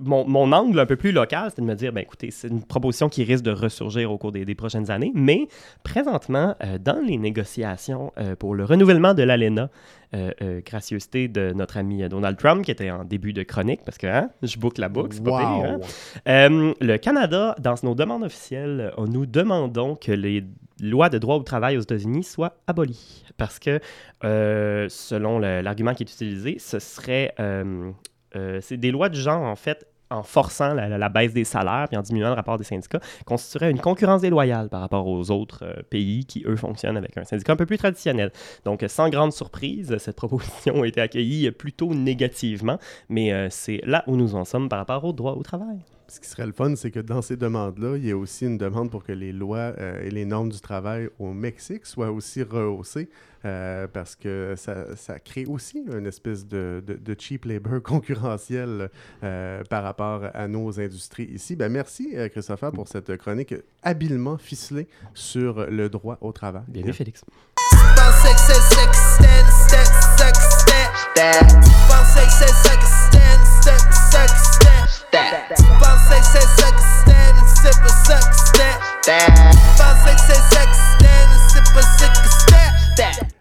[0.00, 2.62] mon, mon angle un peu plus local, c'était de me dire ben écoutez, c'est une
[2.62, 5.12] proposition qui risque de ressurgir au cours des, des prochaines années.
[5.14, 5.48] Mais
[5.84, 9.70] présentement, euh, dans les négociations euh, pour le renouvellement de l'ALENA,
[10.14, 13.98] euh, euh, gracieuseté de notre ami Donald Trump, qui était en début de chronique, parce
[13.98, 15.78] que hein, je boucle la boucle, c'est pas pire.
[16.26, 16.72] hein?
[16.80, 20.44] Le Canada, dans nos demandes officielles, nous demandons que les
[20.80, 23.24] lois de droit au travail aux États-Unis soient abolies.
[23.38, 23.80] Parce que,
[24.24, 27.34] euh, selon l'argument qui est utilisé, ce serait.
[27.40, 27.90] euh,
[28.36, 31.96] euh, c'est des lois du genre, en fait, en forçant la, baisse des salaires puis
[31.96, 35.82] en diminuant le rapport des syndicats, constituerait une concurrence déloyale par rapport aux autres euh,
[35.90, 38.30] pays qui, eux, fonctionnent avec un syndicat un peu plus traditionnel.
[38.64, 44.04] Donc, sans grande surprise, cette proposition a été accueillie plutôt négativement, mais euh, c'est là
[44.06, 45.78] où nous en sommes par rapport au droit au travail.
[46.08, 48.58] Ce qui serait le fun, c'est que dans ces demandes-là, il y a aussi une
[48.58, 52.42] demande pour que les lois euh, et les normes du travail au Mexique soient aussi
[52.44, 53.08] rehaussées,
[53.44, 58.88] euh, parce que ça, ça crée aussi une espèce de, de- de cheap labor concurrentiel
[59.24, 61.56] euh, par rapport à nos industries ici.
[61.56, 66.62] Ben, merci, euh, Christopher, pour cette chronique habilement ficelée sur le droit au travail.
[66.68, 67.22] Bien vu, Félix.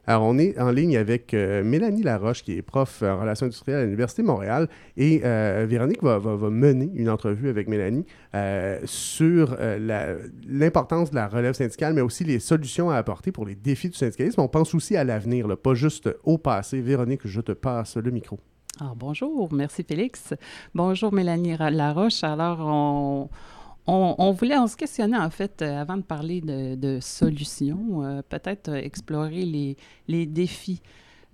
[0.08, 3.80] Alors, on est en ligne avec euh, Mélanie Laroche, qui est prof en relations industrielles
[3.80, 4.68] à l'Université de Montréal.
[4.98, 10.18] Et euh, Véronique va, va- va mener une entrevue avec Mélanie euh, sur euh,
[10.48, 13.98] l'importance de la relève syndicale, mais aussi les solutions à apporter pour les défis du
[13.98, 14.42] syndicalisme.
[14.42, 16.82] On pense aussi à l'avenir, pas juste au passé.
[16.82, 18.40] Véronique, je te passe le micro.
[18.82, 20.34] Ah, bonjour, merci Félix.
[20.74, 22.26] Bonjour Mélanie Laroche.
[22.26, 23.30] Alors,
[23.88, 28.70] on, voulait, on se questionnait en fait, euh, avant de parler de, solutions, euh, peut-être
[28.70, 30.82] euh, explorer les défis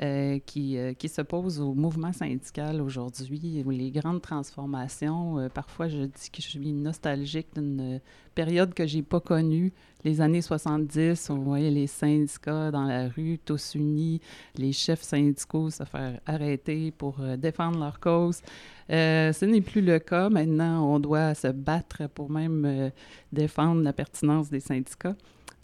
[0.03, 5.37] euh, qui, euh, qui se posent au mouvement syndical aujourd'hui, ou les grandes transformations.
[5.37, 7.99] Euh, parfois, je dis que je suis nostalgique d'une
[8.33, 9.71] période que j'ai pas connue,
[10.03, 14.21] les années 70, on voyait les syndicats dans la rue, tous unis,
[14.55, 18.41] les chefs syndicaux se faire arrêter pour euh, défendre leur cause.
[18.89, 20.29] Ce n'est plus le cas.
[20.29, 22.91] Maintenant, on doit se battre pour même
[23.31, 25.15] défendre la pertinence des syndicats.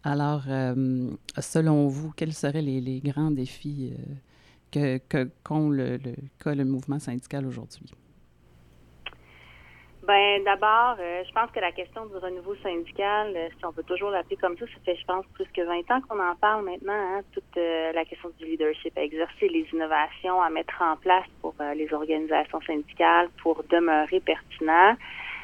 [0.04, 5.30] Alors, euh, selon vous, quels seraient les, grands défis euh, que, que,
[5.70, 7.92] le, le, qu'a le mouvement syndical aujourd'hui?
[10.04, 14.10] Ben d'abord, euh, je pense que la question du renouveau syndical, si on peut toujours
[14.10, 16.94] l'appeler comme ça, ça fait, je pense, plus que 20 ans qu'on en parle maintenant.
[16.94, 21.56] Hein, toute la question du leadership à exercer, les innovations à mettre en place pour
[21.76, 24.22] les organisations syndicales pour demeurer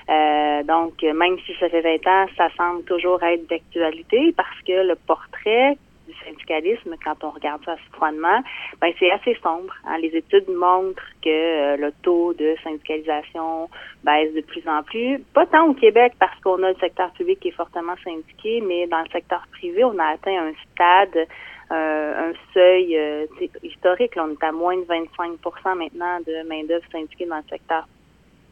[0.06, 0.64] pertinent.
[0.64, 4.96] donc, même si ça fait 20 ans, ça semble toujours être d'actualité parce que le
[4.96, 8.42] portrait du syndicalisme, quand on regarde ça froidement,
[8.82, 9.74] ben c'est assez sombre.
[9.86, 9.98] Hein.
[10.00, 13.70] Les études montrent que euh, le taux de syndicalisation
[14.04, 15.20] baisse de plus en plus.
[15.34, 18.88] Pas tant au Québec parce qu'on a le secteur public qui est fortement syndiqué, mais
[18.88, 21.28] dans le secteur privé, on a atteint un stade,
[21.72, 23.26] euh, un seuil euh,
[23.64, 24.14] historique.
[24.18, 27.88] On est à moins de 25% maintenant de main-d'œuvre syndiquée dans le secteur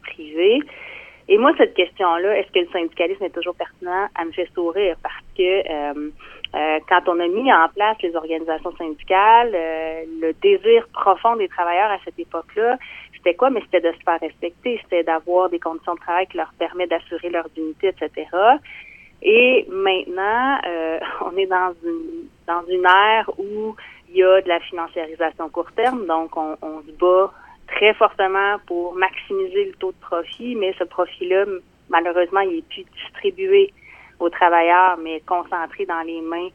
[0.02, 0.60] privé.
[1.28, 4.96] Et moi, cette question-là, est-ce que le syndicalisme est toujours pertinent, elle me fait sourire
[5.02, 5.42] parce que
[6.54, 11.48] euh, quand on a mis en place les organisations syndicales, euh, le désir profond des
[11.48, 12.76] travailleurs à cette époque-là,
[13.14, 13.50] c'était quoi?
[13.50, 16.90] Mais c'était de se faire respecter, c'était d'avoir des conditions de travail qui leur permettent
[16.90, 18.26] d'assurer leur dignité, etc.
[19.22, 23.76] Et maintenant, euh, on est dans une dans une ère où
[24.10, 27.32] il y a de la financiarisation court terme, donc on, on se bat
[27.74, 31.44] très fortement pour maximiser le taux de profit, mais ce profit-là,
[31.88, 33.72] malheureusement, il est plus distribué
[34.20, 36.48] aux travailleurs, mais concentré dans les mains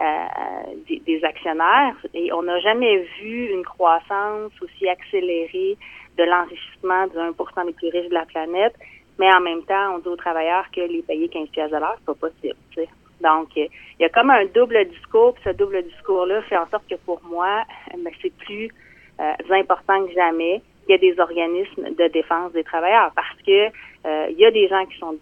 [0.00, 1.96] euh, des, actionnaires.
[2.12, 5.76] Et on n'a jamais vu une croissance aussi accélérée
[6.18, 8.74] de l'enrichissement du 1% des plus riches de la planète,
[9.18, 11.96] mais en même temps, on dit aux travailleurs que les payer 15 pièces de l'heure,
[11.98, 12.56] c'est pas possible.
[13.20, 16.86] Donc, il y a comme un double discours, puis ce double discours-là fait en sorte
[16.88, 17.62] que pour moi,
[17.96, 18.70] ben, c'est plus
[19.20, 23.66] euh, important que jamais qu'il y ait des organismes de défense des travailleurs parce que
[24.06, 25.16] euh, il y a des gens qui sont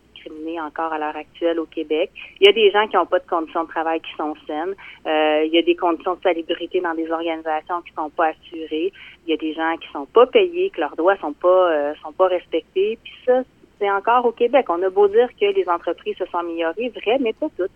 [0.60, 2.10] encore à l'heure actuelle au Québec.
[2.40, 4.74] Il y a des gens qui n'ont pas de conditions de travail qui sont saines.
[5.06, 8.92] Euh, il y a des conditions de salubrité dans des organisations qui sont pas assurées.
[9.26, 11.94] Il y a des gens qui sont pas payés, que leurs droits sont pas euh,
[12.02, 12.98] sont pas respectés.
[13.02, 13.42] Puis ça,
[13.78, 14.66] c'est encore au Québec.
[14.68, 17.70] On a beau dire que les entreprises se sont améliorées, vrai, mais pas toutes.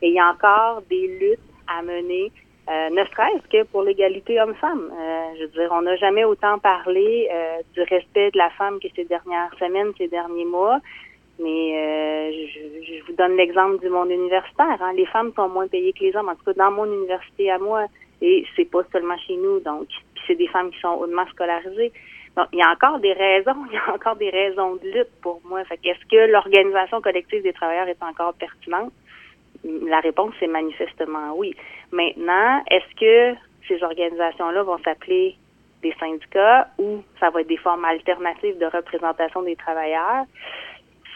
[0.00, 2.32] Et il y a encore des luttes à mener
[2.68, 4.92] euh, ne serait-ce que pour l'égalité homme-femme.
[4.92, 8.78] Euh, je veux dire, on n'a jamais autant parlé euh, du respect de la femme
[8.78, 10.78] que ces dernières semaines, ces derniers mois.
[11.40, 14.80] Mais euh, je, je, vous donne l'exemple du monde universitaire.
[14.80, 14.92] Hein.
[14.94, 17.58] Les femmes sont moins payées que les hommes, en tout cas dans mon université à
[17.58, 17.86] moi.
[18.20, 19.88] Et c'est pas seulement chez nous, donc
[20.26, 21.92] c'est des femmes qui sont hautement scolarisées.
[22.36, 25.20] Donc, il y a encore des raisons, il y a encore des raisons de lutte
[25.20, 25.64] pour moi.
[25.64, 28.92] Fait qu'est-ce que l'organisation collective des travailleurs est encore pertinente?
[29.64, 31.54] La réponse, c'est manifestement oui.
[31.92, 35.36] Maintenant, est-ce que ces organisations-là vont s'appeler
[35.82, 40.24] des syndicats ou ça va être des formes alternatives de représentation des travailleurs?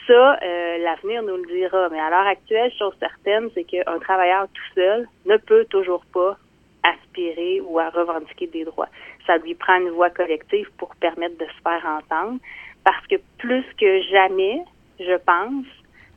[0.07, 1.89] ça, euh, l'avenir nous le dira.
[1.91, 6.37] Mais à l'heure actuelle, chose certaine, c'est qu'un travailleur tout seul ne peut toujours pas
[6.83, 8.89] aspirer ou à revendiquer des droits.
[9.27, 12.39] Ça lui prend une voie collective pour permettre de se faire entendre.
[12.85, 14.61] Parce que plus que jamais,
[15.01, 15.67] je pense,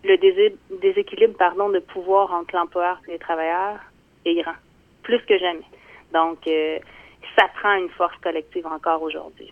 [0.03, 3.79] le déséquilibre pardon, de pouvoir entre l'employeur et les travailleurs
[4.25, 4.55] est grand.
[5.03, 5.65] Plus que jamais.
[6.13, 6.79] Donc, euh,
[7.37, 9.51] ça prend une force collective encore aujourd'hui.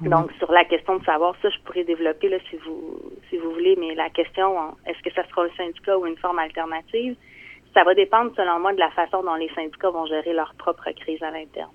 [0.00, 3.50] Donc, sur la question de savoir, ça, je pourrais développer là, si vous si vous
[3.50, 7.16] voulez, mais la question, est-ce que ça sera le syndicat ou une forme alternative,
[7.74, 10.90] ça va dépendre, selon moi, de la façon dont les syndicats vont gérer leur propre
[10.92, 11.70] crise à l'interne.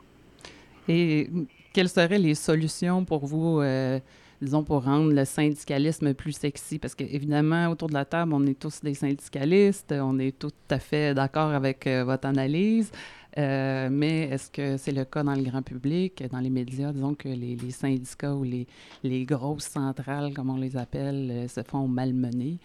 [0.88, 1.28] Et
[1.74, 4.00] quelles seraient les solutions pour vous, euh,
[4.46, 6.80] disons, pour rendre le syndicalisme plus sexy?
[6.80, 10.80] Parce qu'évidemment, autour de la table, on est tous des syndicalistes, on est tout à
[10.80, 12.92] fait d'accord avec euh, votre analyse.
[13.38, 16.94] Euh, mais est-ce que c'est le cas dans le grand public, dans les médias?
[16.94, 18.66] Disons que les, syndicats ou les,
[19.04, 22.60] les, grosses centrales, comme on les appelle, euh, se font malmener.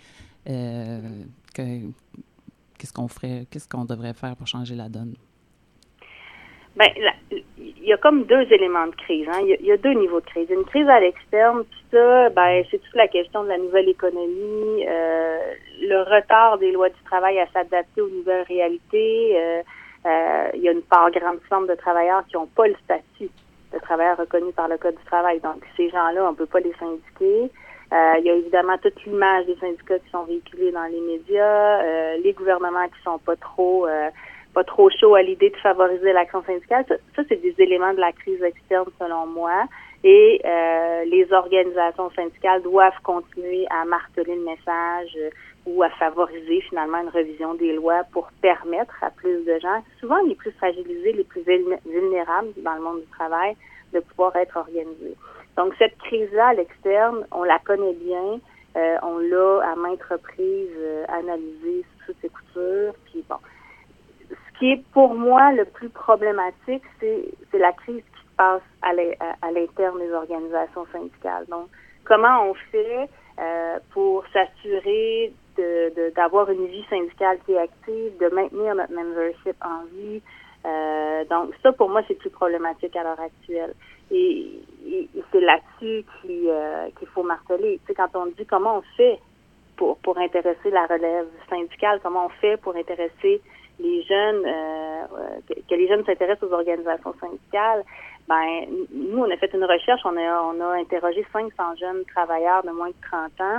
[0.45, 1.93] Qu'est-ce
[2.95, 5.15] qu'on ferait, qu'est-ce qu'on devrait faire pour changer la donne?
[6.77, 6.89] Bien,
[7.59, 9.29] il y a comme deux éléments de crise.
[9.29, 9.41] Hein.
[9.43, 10.49] Il, y a, deux niveaux de crise.
[10.51, 14.85] Une crise à l'externe, puis ça, ben, c'est toute la question de la nouvelle économie,
[14.85, 19.63] le retard des lois du travail à s'adapter aux nouvelles réalités,
[20.07, 23.31] euh, il y a une part grande forme de travailleurs qui n'ont pas le statut
[23.73, 25.41] de travailleur reconnu par le Code du travail.
[25.41, 27.51] Donc, ces gens-là, on ne peut pas les syndiquer.
[27.93, 31.83] Euh, il y a évidemment toute l'image des syndicats qui sont véhiculés dans les médias,
[31.83, 33.87] euh, les gouvernements qui sont pas trop
[34.55, 36.85] pas trop chauds à l'idée de favoriser l'action syndicale.
[36.89, 39.65] Ça, ça c'est des éléments de la crise externe selon moi.
[40.03, 40.41] Et
[41.07, 45.15] les organisations syndicales doivent continuer à marteler le message
[45.67, 50.21] ou à favoriser finalement une revision des lois pour permettre à plus de gens, souvent
[50.27, 53.57] les plus fragilisés, les plus vulnérables dans le monde du travail,
[53.93, 55.17] de pouvoir être organisés.
[55.57, 58.41] Donc cette crise-là à l'externe, on la connaît bien,
[58.77, 63.37] euh, on l'a à maintes reprises euh, analysée sous ses coutures, puis bon.
[64.61, 69.99] Qui est pour moi le plus problématique, c'est la crise qui se passe à l'interne
[69.99, 71.47] des organisations syndicales.
[71.49, 71.69] Donc,
[72.05, 75.33] comment on fait euh, pour s'assurer
[76.15, 80.21] d'avoir de, une vie syndicale qui est active, de maintenir notre membership en vie?
[80.67, 83.73] Euh, donc, ça, pour moi, c'est plus problématique à l'heure actuelle.
[84.11, 84.61] Et,
[85.33, 87.81] c'est là-dessus euh, qu'il faut marteler.
[87.81, 89.21] Tu sais, quand on dit comment on fait
[89.77, 93.41] pour, pour intéresser la relève syndicale, comment on fait pour intéresser
[93.81, 97.83] les jeunes, euh, que, les jeunes s'intéressent aux organisations syndicales,
[98.29, 102.63] ben nous, on a fait une recherche, on a, on a interrogé 500 jeunes travailleurs
[102.63, 103.59] de moins de 30 ans,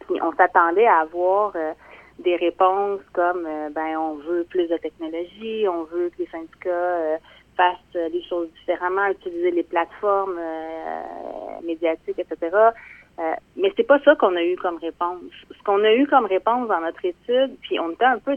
[0.00, 1.72] puis on s'attendait à avoir euh,
[2.18, 7.18] des réponses comme, euh, ben on veut plus de technologie, on veut que les syndicats
[7.56, 10.40] fassent les choses différemment, utiliser les plateformes
[11.62, 12.50] médiatiques, etc.
[13.56, 15.20] mais c'est pas ça qu'on a eu comme réponse.
[15.56, 18.36] Ce qu'on a eu comme réponse dans notre étude, puis on était un peu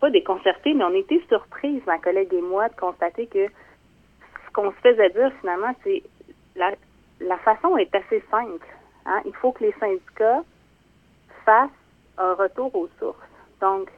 [0.00, 4.70] pas déconcertés, mais on était surprise, ma collègue et moi, de constater que ce qu'on
[4.70, 6.02] se faisait dire finalement, c'est
[6.56, 6.72] la,
[7.20, 8.66] la façon est assez simple.
[9.06, 9.20] Hein.
[9.24, 10.42] Il faut que les syndicats
[11.44, 11.70] fassent
[12.18, 13.18] un retour aux sources.
[13.60, 13.88] Donc,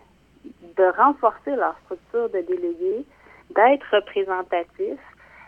[0.45, 3.05] de renforcer leur structure de délégués,
[3.51, 4.99] d'être représentatifs,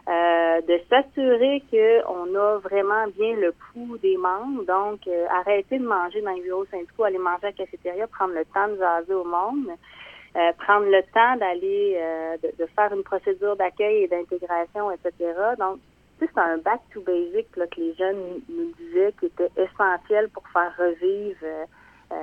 [0.09, 4.64] euh, de s'assurer qu'on a vraiment bien le pouls des membres.
[4.64, 8.35] Donc, euh, arrêter de manger dans les bureaux syndicaux, aller manger à la cafétéria, prendre
[8.35, 9.71] le temps de jaser au monde.
[10.37, 15.12] Euh, prendre le temps d'aller euh, de, faire une procédure d'accueil et d'intégration, etc.
[15.61, 15.79] Donc,
[16.18, 20.42] c'est un back to basic là, que les jeunes nous disaient qui était essentiel pour
[20.53, 22.16] faire revivre euh,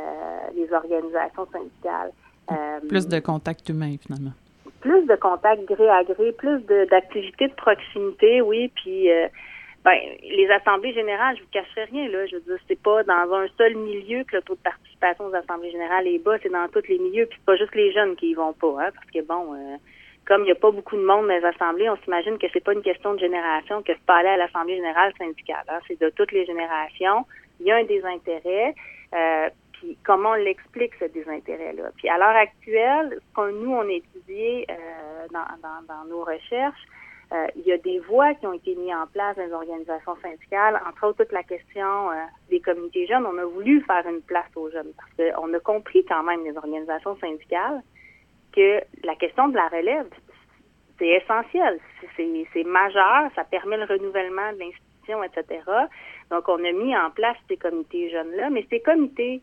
[0.53, 2.11] les organisations syndicales.
[2.89, 4.33] plus de contact humain, finalement.
[4.81, 9.07] Plus de contact gré à gré, plus d'activités de, proximité, oui, puis
[9.83, 12.25] ben, les assemblées générales, je vous cacherai rien, là.
[12.27, 15.33] Je veux dire, c'est pas dans un seul milieu que le taux de participation aux
[15.33, 18.15] assemblées générales est bas, c'est dans tous les milieux, puis c'est pas juste les jeunes
[18.15, 19.77] qui y vont pas, hein, parce que bon, euh,
[20.25, 22.63] comme il n'y a pas beaucoup de monde dans les assemblées, on s'imagine que c'est
[22.63, 25.65] pas une question de génération que c'est pas aller à l'assemblée générale syndicale.
[25.67, 27.25] Hein, c'est de toutes les générations.
[27.59, 28.75] Il y a un désintérêt.
[29.15, 31.89] Euh, puis comment on l'explique ce désintérêt-là?
[31.97, 36.23] Puis à l'heure actuelle, ce que nous on a étudié euh, dans, dans, dans nos
[36.23, 36.85] recherches,
[37.33, 40.17] euh, il y a des voies qui ont été mises en place dans les organisations
[40.21, 42.15] syndicales, entre autres toute la question euh,
[42.49, 43.25] des communautés jeunes.
[43.25, 46.57] On a voulu faire une place aux jeunes parce qu'on a compris quand même les
[46.57, 47.81] organisations syndicales
[48.51, 50.07] que la question de la relève,
[50.99, 51.79] c'est essentiel,
[52.17, 55.63] c'est majeur, ça permet le renouvellement de l'institution, etc.
[56.29, 59.41] Donc, on a mis en place ces comités jeunes-là, mais ces comités,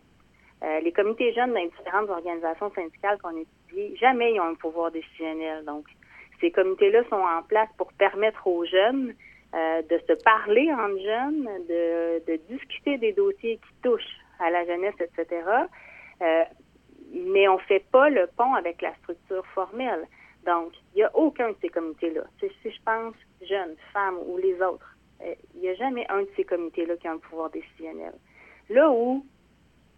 [0.62, 4.44] euh, les comités jeunes dans les différentes organisations syndicales qu'on a étudiées, jamais ils ont
[4.44, 5.64] un pouvoir décisionnel.
[5.64, 5.86] Donc,
[6.40, 9.14] ces comités-là sont en place pour permettre aux jeunes
[9.54, 14.94] euh, de se parler entre jeunes, de, discuter des dossiers qui touchent à la jeunesse,
[15.00, 15.42] etc.
[16.20, 16.44] Euh,
[17.12, 20.06] mais on ne fait pas le pont avec la structure formelle.
[20.44, 22.24] Donc, il n'y a aucun de ces comités-là.
[22.40, 26.28] Si, je pense jeunes, femmes ou les autres, euh, il n'y a jamais un de
[26.36, 28.12] ces comités-là qui a un pouvoir décisionnel.
[28.68, 29.24] Là où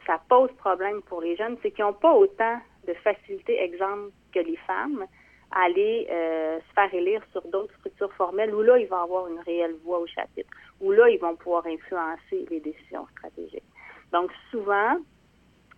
[0.07, 4.39] ça pose problème pour les jeunes, c'est qu'ils n'ont pas autant de facilité, exemple, que
[4.39, 5.07] les femmes
[5.53, 9.41] aller euh, se faire élire sur d'autres structures formelles où là, ils vont avoir une
[9.41, 10.49] réelle voix au chapitre,
[10.81, 13.65] où là, ils vont pouvoir influencer les décisions stratégiques.
[14.13, 14.97] Donc, souvent,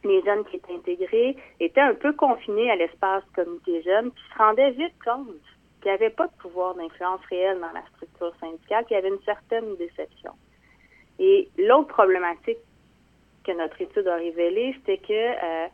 [0.04, 4.38] les jeunes qui étaient intégrés étaient un peu confinés à l'espace comité jeune, puis se
[4.38, 5.26] rendaient vite compte
[5.80, 9.08] qu'il n'y avait pas de pouvoir d'influence réelle dans la structure syndicale, qu'il y avait
[9.08, 10.32] une certaine déception.
[11.18, 12.58] Et l'autre problématique
[13.44, 15.66] que notre étude a révélée, c'était que euh,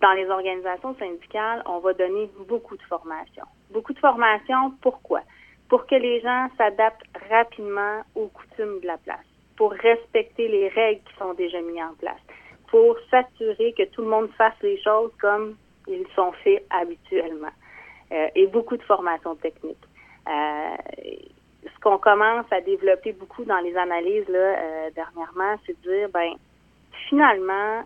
[0.00, 3.44] dans les organisations syndicales, on va donner beaucoup de formation.
[3.70, 5.20] Beaucoup de formation, pourquoi?
[5.68, 11.02] Pour que les gens s'adaptent rapidement aux coutumes de la place, pour respecter les règles
[11.02, 12.20] qui sont déjà mises en place,
[12.68, 15.56] pour s'assurer que tout le monde fasse les choses comme
[15.86, 17.52] ils sont faits habituellement.
[18.12, 19.76] Euh, et beaucoup de formation technique.
[20.28, 20.76] Euh,
[21.64, 26.08] ce qu'on commence à développer beaucoup dans les analyses là, euh, dernièrement, c'est de dire,
[26.08, 26.32] ben,
[27.08, 27.82] finalement,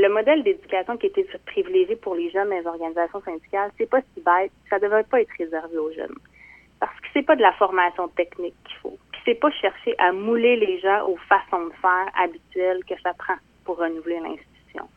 [0.00, 4.00] le modèle d'éducation qui était privilégié pour les jeunes dans les organisations syndicales, c'est pas
[4.00, 6.14] si bête, ça devrait pas être réservé aux jeunes.
[6.80, 8.96] Parce que c'est pas de la formation technique qu'il faut.
[9.12, 13.12] Puis c'est pas chercher à mouler les gens aux façons de faire habituelles que ça
[13.14, 13.34] prend
[13.64, 14.88] pour renouveler l'institution.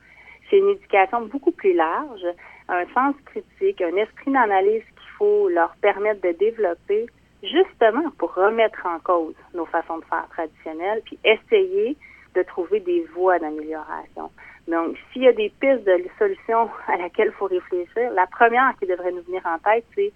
[0.49, 2.25] C'est une éducation beaucoup plus large,
[2.69, 7.07] un sens critique, un esprit d'analyse qu'il faut leur permettre de développer
[7.41, 11.97] justement pour remettre en cause nos façons de faire traditionnelles, puis essayer
[12.35, 14.29] de trouver des voies d'amélioration.
[14.71, 18.73] Donc, s'il y a des pistes de solutions à laquelle il faut réfléchir, la première
[18.79, 20.13] qui devrait nous venir en tête, c'est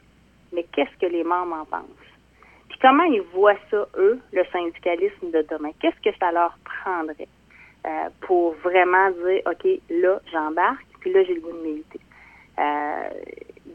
[0.54, 2.14] mais qu'est-ce que les membres en pensent?
[2.70, 5.72] Puis comment ils voient ça, eux, le syndicalisme de demain?
[5.82, 7.28] Qu'est-ce que ça leur prendrait
[7.86, 12.00] euh, pour vraiment dire, OK, là, j'embarque, puis là, j'ai le goût de militer?
[12.58, 13.10] Euh,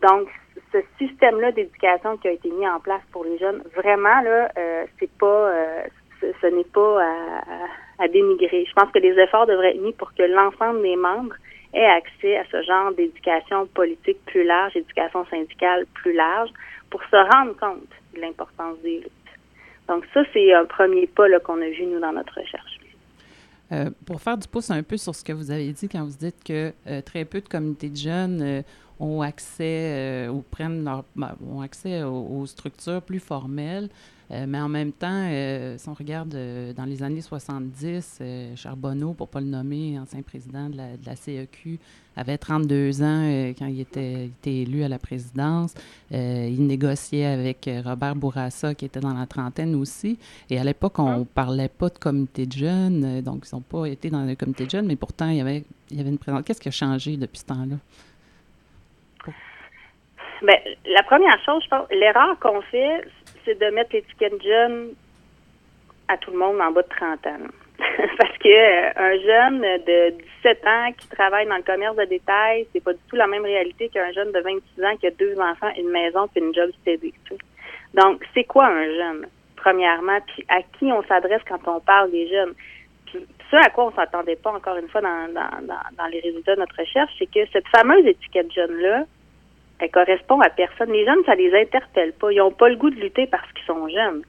[0.01, 0.29] donc,
[0.73, 4.87] ce système-là d'éducation qui a été mis en place pour les jeunes, vraiment, là, euh,
[4.99, 5.53] c'est pas,
[6.21, 7.05] ce, n'est pas
[8.09, 8.65] dénigrer.
[8.67, 11.35] Je pense que les efforts devraient être mis pour que l'ensemble des membres
[11.73, 16.51] aient accès à ce genre d'éducation politique plus large, éducation syndicale plus large,
[16.91, 19.11] pour se rendre compte de l'importance des luttes.
[19.89, 22.81] Donc ça, c'est un premier pas qu'on a vu, nous, dans notre recherche.
[23.73, 26.17] Euh, pour faire du pouce un peu sur ce que vous avez dit quand vous
[26.17, 28.63] dites que euh, très peu de communautés de jeunes euh,
[28.99, 33.89] ont accès ou prennent leur, ben, ont accès aux, structures plus formelles,
[34.31, 35.29] mais en même temps,
[35.77, 36.37] si on regarde
[36.77, 38.23] dans les années 70,
[38.57, 41.79] Charbonneau, pour ne pas le nommer, ancien président de la, de la CEQ,
[42.17, 45.75] avait 32 ans quand il était, était, élu à la présidence.
[46.11, 50.19] il négociait avec Robert Bourassa, qui était dans la trentaine aussi.
[50.49, 53.87] Et à l'époque, on ne parlait pas de comité de jeunes, donc ils n'ont pas
[53.87, 56.19] été dans le comité de jeunes, mais pourtant, il y avait, il y avait une
[56.19, 56.43] présence.
[56.45, 57.77] Qu'est-ce qui a changé depuis ce temps-là?
[60.43, 60.57] Bien,
[60.87, 63.05] la première chose, je pense, l'erreur qu'on fait,
[63.45, 64.95] c'est de mettre l'étiquette jeune
[66.09, 67.39] à tout le monde en bas de 30 ans.
[68.19, 70.11] Parce que euh, un jeune de
[70.43, 73.45] 17 ans qui travaille dans le commerce de détail, c'est pas du tout la même
[73.45, 76.71] réalité qu'un jeune de 26 ans qui a deux enfants, une maison puis une job
[76.83, 77.15] steady.
[77.95, 79.27] Donc, c'est quoi un jeune,
[79.57, 82.55] premièrement, puis à qui on s'adresse quand on parle des jeunes?
[83.07, 86.55] Puis ce à quoi on s'attendait pas, encore une fois, dans, dans, dans les résultats
[86.55, 89.05] de notre recherche, c'est que cette fameuse étiquette jeune-là,
[89.81, 90.93] elle correspond à personne.
[90.93, 92.33] Les jeunes, ça les interpelle pas.
[92.33, 94.23] Ils n'ont pas le goût de lutter parce qu'ils sont jeunes.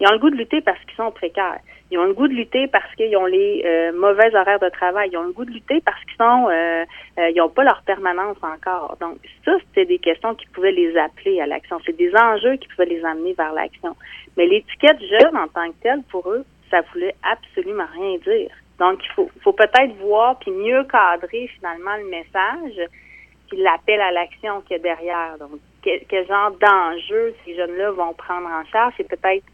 [0.00, 1.58] Ils ont le goût de lutter parce qu'ils sont précaires.
[1.90, 5.08] Ils ont le goût de lutter parce qu'ils ont les euh, mauvais horaires de travail.
[5.12, 6.84] Ils ont le goût de lutter parce qu'ils sont, euh,
[7.18, 8.96] euh, ils n'ont pas leur permanence encore.
[9.00, 11.80] Donc ça, c'était des questions qui pouvaient les appeler à l'action.
[11.86, 13.96] C'est des enjeux qui pouvaient les amener vers l'action.
[14.36, 18.50] Mais l'étiquette jeune en tant que telle, pour eux, ça voulait absolument rien dire.
[18.78, 22.88] Donc il faut, faut peut-être voir puis mieux cadrer finalement le message
[23.48, 25.38] puis l'appel à l'action qu'il y a derrière.
[25.38, 29.44] Donc, quel, genre d'enjeux ces jeunes-là vont prendre en charge, c'est peut-être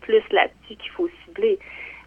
[0.00, 1.58] plus là-dessus qu'il faut cibler.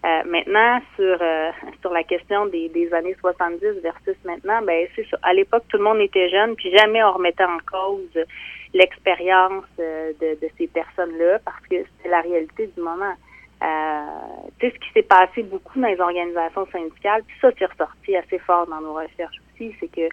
[0.06, 5.06] Euh, maintenant, sur euh, sur la question des, des années 70 versus maintenant, ben c'est.
[5.24, 8.26] À l'époque, tout le monde était jeune, puis jamais on remettait en cause
[8.74, 13.16] l'expérience euh, de, de ces personnes-là, parce que c'est la réalité du moment.
[13.64, 17.66] Euh, tu sais, ce qui s'est passé beaucoup dans les organisations syndicales, puis ça, c'est
[17.66, 20.08] ressorti assez fort dans nos recherches aussi, c'est que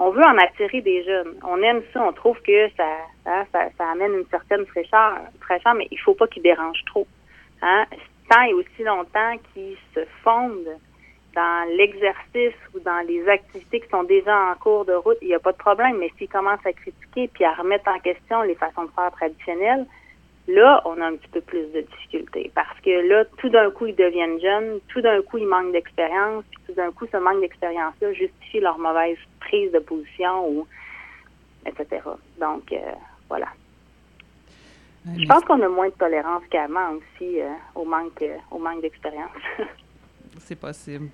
[0.00, 1.34] on veut en attirer des jeunes.
[1.46, 5.98] On aime ça, on trouve que ça, ça, amène une certaine fraîcheur, fraîcheur mais il
[5.98, 7.06] faut pas qu'il dérange trop.
[7.60, 7.84] Hein?
[8.30, 10.78] Tant et aussi longtemps qu'ils se fondent
[11.34, 15.34] dans l'exercice ou dans les activités qui sont déjà en cours de route, il n'y
[15.34, 15.98] a pas de problème.
[15.98, 19.84] Mais s'ils commencent à critiquer puis à remettre en question les façons de faire traditionnelles,
[20.54, 23.86] là, on a un petit peu plus de difficultés parce que là, tout d'un coup,
[23.86, 27.40] ils deviennent jeunes, tout d'un coup, ils manquent d'expérience, puis tout d'un coup, ce manque
[27.40, 30.66] d'expérience-là justifie leur mauvaise prise de position ou
[31.66, 32.00] etc.
[32.38, 32.92] Donc, euh,
[33.28, 33.48] voilà.
[35.16, 38.82] Je pense qu'on a moins de tolérance qu'avant aussi euh, au manque euh, au manque
[38.82, 39.30] d'expérience.
[40.38, 41.08] C'est possible.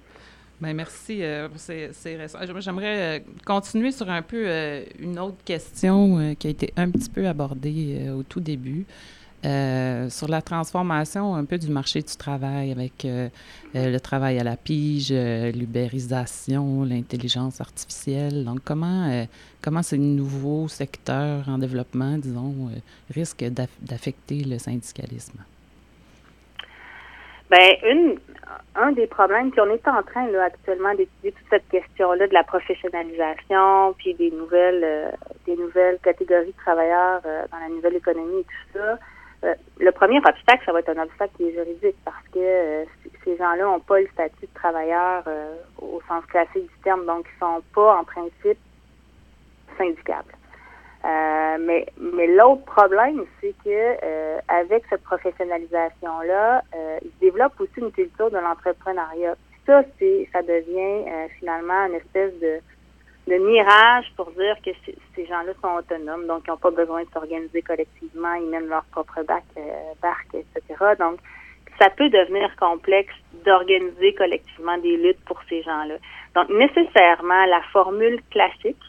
[0.61, 1.23] Bien, merci.
[1.57, 2.39] c'est récent.
[2.61, 4.47] J'aimerais continuer sur un peu
[4.99, 8.87] une autre question qui a été un petit peu abordée au tout début.
[9.47, 13.29] Euh, sur la transformation un peu du marché du travail avec euh,
[13.77, 18.45] euh, le travail à la pige, l'ubérisation, l'intelligence artificielle.
[18.45, 19.25] Donc, comment,
[19.63, 22.71] comment ces nouveaux secteurs en développement, disons,
[23.15, 23.45] risquent
[23.83, 25.39] d'affecter le syndicalisme?
[27.49, 28.19] Bien, une,
[28.75, 32.43] un des problèmes, puis on est en train actuellement d'étudier toute cette question-là de la
[32.43, 35.13] professionnalisation, puis des nouvelles,
[35.47, 38.99] des nouvelles catégories de travailleurs dans la nouvelle économie et tout ça.
[39.45, 42.85] Euh, le premier obstacle, ça va être un obstacle qui est juridique parce que euh,
[43.25, 47.27] ces gens-là n'ont pas le statut de travailleur euh, au sens classique du terme, donc
[47.35, 48.59] ils sont pas en principe
[49.77, 50.35] syndicables.
[51.61, 53.97] mais mais l'autre problème, c'est que
[54.49, 56.63] avec cette professionnalisation-là,
[57.03, 59.37] il se développe aussi une culture de l'entrepreneuriat.
[59.67, 61.05] Ça, c'est ça devient
[61.39, 62.61] finalement une espèce de
[63.27, 64.71] le mirage pour dire que
[65.15, 68.85] ces gens-là sont autonomes, donc ils n'ont pas besoin de s'organiser collectivement, ils mènent leur
[68.85, 69.61] propre bac, euh,
[70.01, 70.95] barque, etc.
[70.99, 71.19] Donc,
[71.81, 73.15] ça peut devenir complexe
[73.45, 75.97] d'organiser collectivement des luttes pour ces gens-là.
[76.35, 78.81] Donc, nécessairement, la formule classique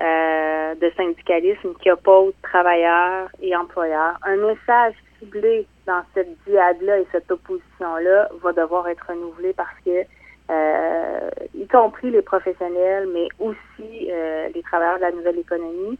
[0.00, 7.06] euh, de syndicalisme qui oppose travailleurs et employeurs, un message ciblé dans cette diade-là et
[7.12, 10.04] cette opposition-là va devoir être renouvelé parce que
[10.50, 15.98] euh, y compris les professionnels, mais aussi euh, les travailleurs de la nouvelle économie,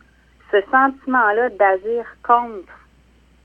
[0.50, 2.72] ce sentiment-là d'agir contre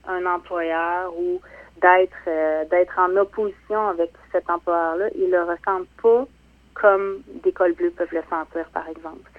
[0.06, 1.40] un employeur ou
[1.80, 6.26] d'être euh, d'être en opposition avec cet employeur-là, ils le ressentent pas
[6.74, 9.30] comme des cols bleus peuvent le sentir, par exemple.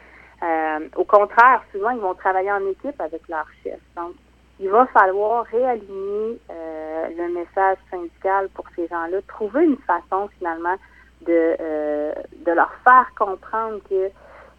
[0.44, 3.80] Euh, au contraire, souvent, ils vont travailler en équipe avec leur chef.
[3.96, 4.14] Donc,
[4.60, 10.76] il va falloir réaligner euh, le message syndical pour ces gens-là, trouver une façon finalement
[11.22, 12.14] de, euh,
[12.46, 14.10] de leur faire comprendre que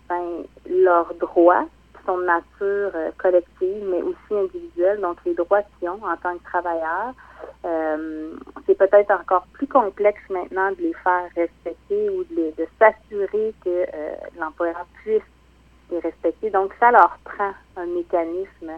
[0.09, 1.67] ben, leurs droits,
[2.05, 6.39] sont de nature euh, collective, mais aussi individuelle, donc les droits qu'ils ont en tant
[6.39, 7.13] que travailleurs,
[7.65, 8.31] euh,
[8.65, 13.87] c'est peut-être encore plus complexe maintenant de les faire respecter ou de, de s'assurer que
[14.39, 15.23] l'employeur puisse
[15.91, 16.51] les respecter.
[16.51, 18.71] Donc, ça leur prend un mécanisme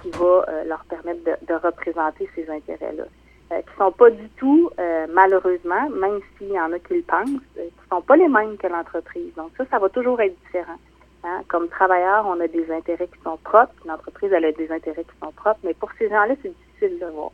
[0.00, 3.04] qui va leur permettre de, de représenter ces intérêts-là.
[3.52, 7.02] Euh, qui sont pas du tout, euh, malheureusement, même s'il y en a qui le
[7.02, 7.28] pensent,
[7.58, 9.34] euh, qui sont pas les mêmes que l'entreprise.
[9.36, 10.78] Donc ça, ça va toujours être différent.
[11.24, 11.42] Hein?
[11.48, 13.74] Comme travailleur, on a des intérêts qui sont propres.
[13.84, 15.60] L'entreprise, elle a des intérêts qui sont propres.
[15.64, 17.30] Mais pour ces gens-là, c'est difficile de voir.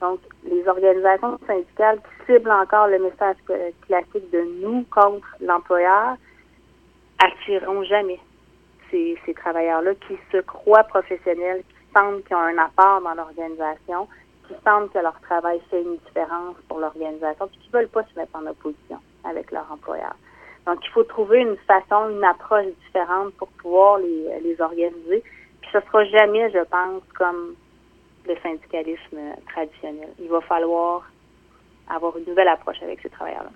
[0.00, 3.36] Donc, les organisations syndicales qui ciblent encore le message
[3.86, 6.16] classique de nous contre l'employeur
[7.20, 8.18] attireront jamais
[8.90, 14.08] ces, travailleurs-là qui se croient professionnels, qui sentent qu'ils ont un apport dans l'organisation,
[14.52, 18.04] qui sentent que leur travail fait une différence pour l'organisation, puis qui ne veulent pas
[18.04, 20.14] se mettre en opposition avec leur employeur.
[20.66, 25.22] Donc, il faut trouver une façon, une approche différente pour pouvoir les, les organiser.
[25.60, 27.54] Puis ce sera jamais, je pense, comme
[28.26, 30.08] le syndicalisme euh, traditionnel.
[30.20, 31.02] Il va falloir
[31.88, 33.50] avoir une nouvelle approche avec ces travailleurs-là.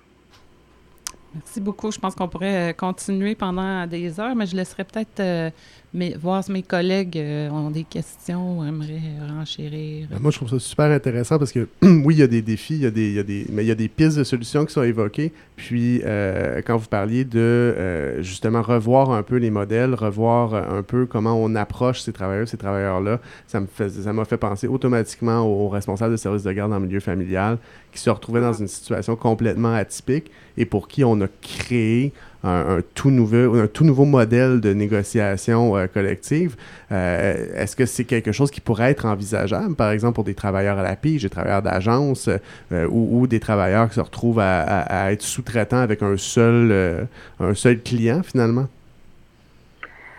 [1.34, 1.92] Merci beaucoup.
[1.92, 5.52] Je pense qu'on pourrait euh, continuer pendant des heures, mais je laisserai peut-être
[5.96, 9.00] euh, mes- voir si mes collègues euh, ont des questions ou aimeraient
[9.36, 10.08] renchérir.
[10.10, 12.74] Ben, Moi, je trouve ça super intéressant parce que oui, il y a des défis,
[12.74, 15.32] il y a des, mais il y a des pistes de solutions qui sont évoquées.
[15.56, 20.78] Puis, euh, quand vous parliez de euh, justement revoir un peu les modèles, revoir euh,
[20.78, 24.66] un peu comment on approche ces travailleurs, ces travailleurs-là, ça me ça m'a fait penser
[24.66, 27.58] automatiquement aux responsables de services de garde en milieu familial
[27.92, 32.12] qui se retrouvaient dans une situation complètement atypique et pour qui on a créé
[32.46, 36.56] un, tout, nouveau, un tout nouveau modèle de négociation euh, collective.
[36.92, 40.78] Euh, Est-ce que c'est quelque chose qui pourrait être envisageable, par exemple, pour des travailleurs
[40.78, 42.28] à la pige, des travailleurs d'agence
[42.72, 47.06] euh, ou, des travailleurs qui se retrouvent à, être sous-traitants avec un seul,
[47.40, 48.66] un seul client, finalement?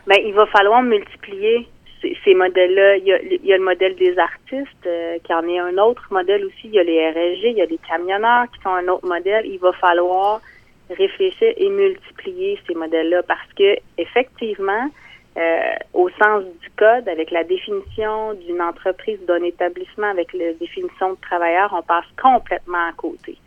[0.07, 1.67] Ben, il va falloir multiplier
[2.01, 2.97] ces, modèles-là.
[2.97, 4.89] Il y, a, le modèle des artistes,
[5.23, 6.65] qui en est un autre modèle aussi.
[6.65, 9.45] Il y a les RSG, il y a les camionneurs qui sont un autre modèle.
[9.45, 10.41] Il va falloir
[10.89, 14.89] réfléchir et multiplier ces modèles-là parce que effectivement,
[15.37, 21.11] euh, au sens du code, avec la définition d'une entreprise, d'un établissement, avec la définition
[21.13, 23.37] de travailleur, on passe complètement à côté.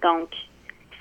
[0.00, 0.28] Donc,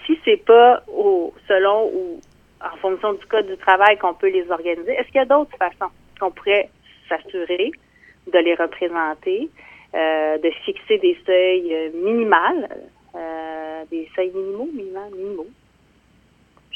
[0.05, 2.19] si c'est pas au selon ou
[2.61, 5.55] en fonction du code du travail qu'on peut les organiser, est-ce qu'il y a d'autres
[5.57, 6.69] façons qu'on pourrait
[7.07, 7.71] s'assurer
[8.33, 9.49] de les représenter,
[9.93, 12.69] euh, de fixer des seuils minimales,
[13.15, 15.47] euh, des seuils minimaux, minimaux, minimaux?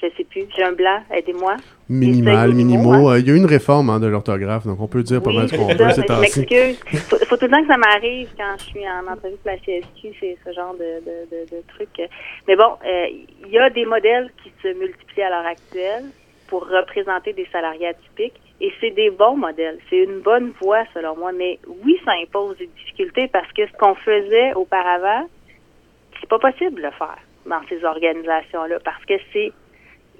[0.03, 1.55] Je sais plus, j'ai un blanc, aidez-moi.
[1.87, 3.13] Minimal, minimaux, hein.
[3.13, 5.29] Euh, Il y a eu une réforme hein, de l'orthographe, donc on peut dire pas
[5.29, 6.79] Oui, mal ce qu'on veut je m'excuse.
[7.07, 9.57] Faut, faut tout le temps que ça m'arrive quand je suis en entrevue pour la
[9.57, 11.89] CSQ, c'est ce genre de, de, de, de truc.
[12.49, 13.05] Mais bon, euh,
[13.45, 16.03] il y a des modèles qui se multiplient à l'heure actuelle
[16.47, 19.79] pour représenter des salariés atypiques et c'est des bons modèles.
[19.89, 23.71] C'est une bonne voie selon moi, mais oui, ça impose des difficultés parce que ce
[23.79, 25.27] qu'on faisait auparavant,
[26.19, 29.51] c'est pas possible de le faire dans ces organisations-là parce que c'est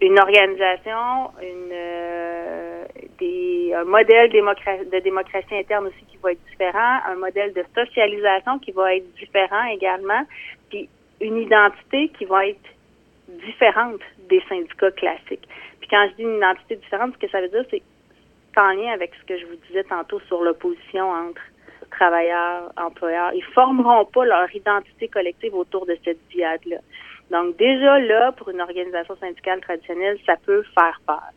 [0.07, 2.85] une organisation, euh,
[3.19, 8.59] des, un modèle de démocratie interne aussi qui va être différent, un modèle de socialisation
[8.59, 10.23] qui va être différent également,
[10.69, 10.89] puis
[11.21, 12.69] une identité qui va être
[13.27, 15.47] différente des syndicats classiques.
[15.79, 17.81] Puis quand je dis une identité différente, ce que ça veut dire, c'est
[18.53, 21.41] c'est en lien avec ce que je vous disais tantôt sur l'opposition entre
[21.91, 23.31] travailleurs, employeurs.
[23.33, 26.77] Ils formeront pas leur identité collective autour de cette diade-là.
[27.33, 31.29] Donc déjà là, pour une organisation syndicale traditionnelle, ça peut faire peur.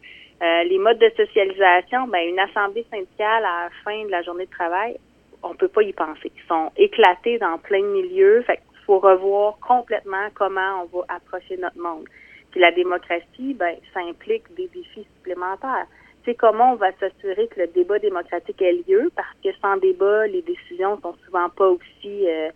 [0.42, 4.44] Euh, les modes de socialisation, ben une assemblée syndicale à la fin de la journée
[4.44, 4.98] de travail,
[5.42, 6.30] on peut pas y penser.
[6.36, 8.42] Ils sont éclatés dans plein de milieux.
[8.42, 12.04] Fait qu'il faut revoir complètement comment on va approcher notre monde.
[12.50, 15.86] Puis la démocratie, ben ça implique des défis supplémentaires.
[16.26, 20.26] C'est comment on va s'assurer que le débat démocratique ait lieu, parce que sans débat,
[20.26, 22.50] les décisions sont souvent pas aussi euh,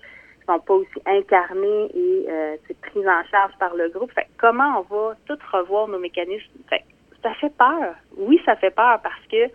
[0.58, 4.12] pas aussi incarnées et euh, prises en charge par le groupe.
[4.12, 6.50] Fait comment on va tout revoir nos mécanismes?
[6.68, 6.84] Fait
[7.22, 7.94] ça fait peur.
[8.16, 9.52] Oui, ça fait peur parce que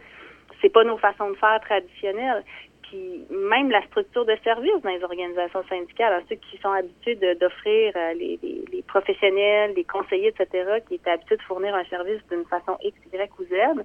[0.61, 2.43] c'est pas nos façons de faire traditionnelles.
[2.83, 7.15] Puis même la structure de service dans les organisations syndicales, hein, ceux qui sont habitués
[7.15, 12.45] d'offrir euh, les professionnels, les conseillers, etc., qui étaient habitués de fournir un service d'une
[12.45, 13.83] façon X, Y ou Z,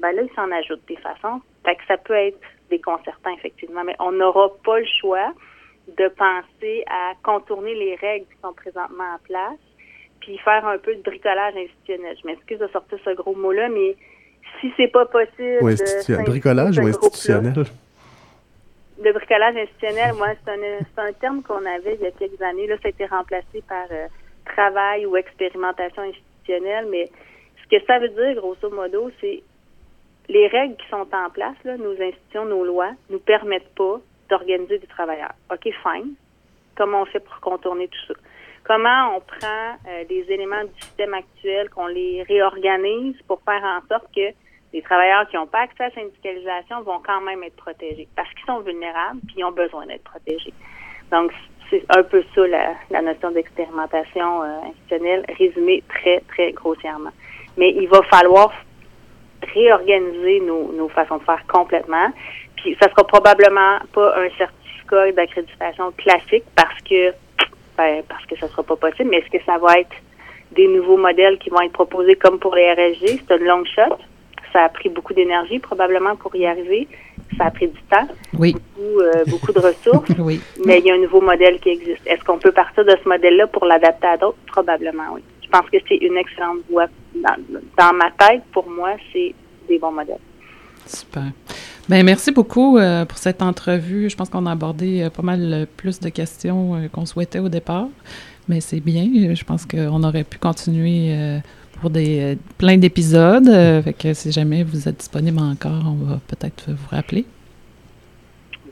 [0.00, 1.40] ben là, ils s'en ajoutent des façons.
[1.64, 2.38] Fait que ça peut être
[2.70, 5.32] déconcertant, effectivement, mais on n'aura pas le choix
[5.96, 9.58] de penser à contourner les règles qui sont présentement en place,
[10.20, 12.16] puis faire un peu de bricolage institutionnel.
[12.20, 13.96] Je m'excuse de sortir ce gros mot-là, mais
[14.60, 15.58] si c'est pas possible.
[15.62, 17.64] Ou Bricolage ou institutionnel?
[19.00, 22.42] Le bricolage institutionnel, moi, c'est un, c'est un terme qu'on avait il y a quelques
[22.42, 22.66] années.
[22.66, 24.08] Là, ça a été remplacé par euh,
[24.44, 26.86] travail ou expérimentation institutionnelle.
[26.90, 27.08] Mais
[27.62, 29.42] ce que ça veut dire, grosso modo, c'est
[30.28, 34.78] les règles qui sont en place, là, nos institutions, nos lois, nous permettent pas d'organiser
[34.78, 35.32] des travailleurs.
[35.50, 36.14] OK, fine.
[36.76, 38.14] Comment on fait pour contourner tout ça?
[38.64, 43.80] Comment on prend euh, des éléments du système actuel, qu'on les réorganise pour faire en
[43.88, 44.32] sorte que
[44.72, 48.06] les travailleurs qui n'ont pas accès à la syndicalisation vont quand même être protégés?
[48.14, 50.52] Parce qu'ils sont vulnérables puis ils ont besoin d'être protégés.
[51.10, 51.32] Donc,
[51.70, 57.12] c'est un peu ça la, la notion d'expérimentation euh, institutionnelle, résumée très, très grossièrement.
[57.56, 58.52] Mais il va falloir
[59.54, 62.10] réorganiser nos, nos façons de faire complètement.
[62.62, 67.12] Puis ça sera probablement pas un certificat d'accréditation classique parce que
[67.76, 69.94] ben, parce que ça sera pas possible, mais est-ce que ça va être
[70.52, 73.22] des nouveaux modèles qui vont être proposés comme pour les RSG?
[73.28, 73.96] C'est une long shot.
[74.52, 76.88] Ça a pris beaucoup d'énergie probablement pour y arriver.
[77.36, 80.40] Ça a pris du temps, Oui, beaucoup, euh, beaucoup de ressources, oui.
[80.64, 82.04] mais il y a un nouveau modèle qui existe.
[82.06, 84.38] Est-ce qu'on peut partir de ce modèle-là pour l'adapter à d'autres?
[84.46, 85.22] Probablement, oui.
[85.44, 86.86] Je pense que c'est une excellente voie.
[87.14, 87.36] Dans,
[87.78, 89.34] dans ma tête, pour moi, c'est
[89.68, 90.18] des bons modèles.
[90.86, 91.24] Super.
[91.88, 94.10] Ben merci beaucoup euh, pour cette entrevue.
[94.10, 97.38] Je pense qu'on a abordé euh, pas mal euh, plus de questions euh, qu'on souhaitait
[97.38, 97.88] au départ,
[98.46, 99.08] mais c'est bien.
[99.34, 101.40] Je pense qu'on aurait pu continuer
[101.80, 103.48] pour des plein d'épisodes.
[103.84, 107.24] Fait que si jamais vous êtes disponible encore, on va peut-être vous rappeler.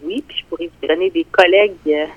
[0.05, 2.09] Oui, puis je pourrais vous donner des collègues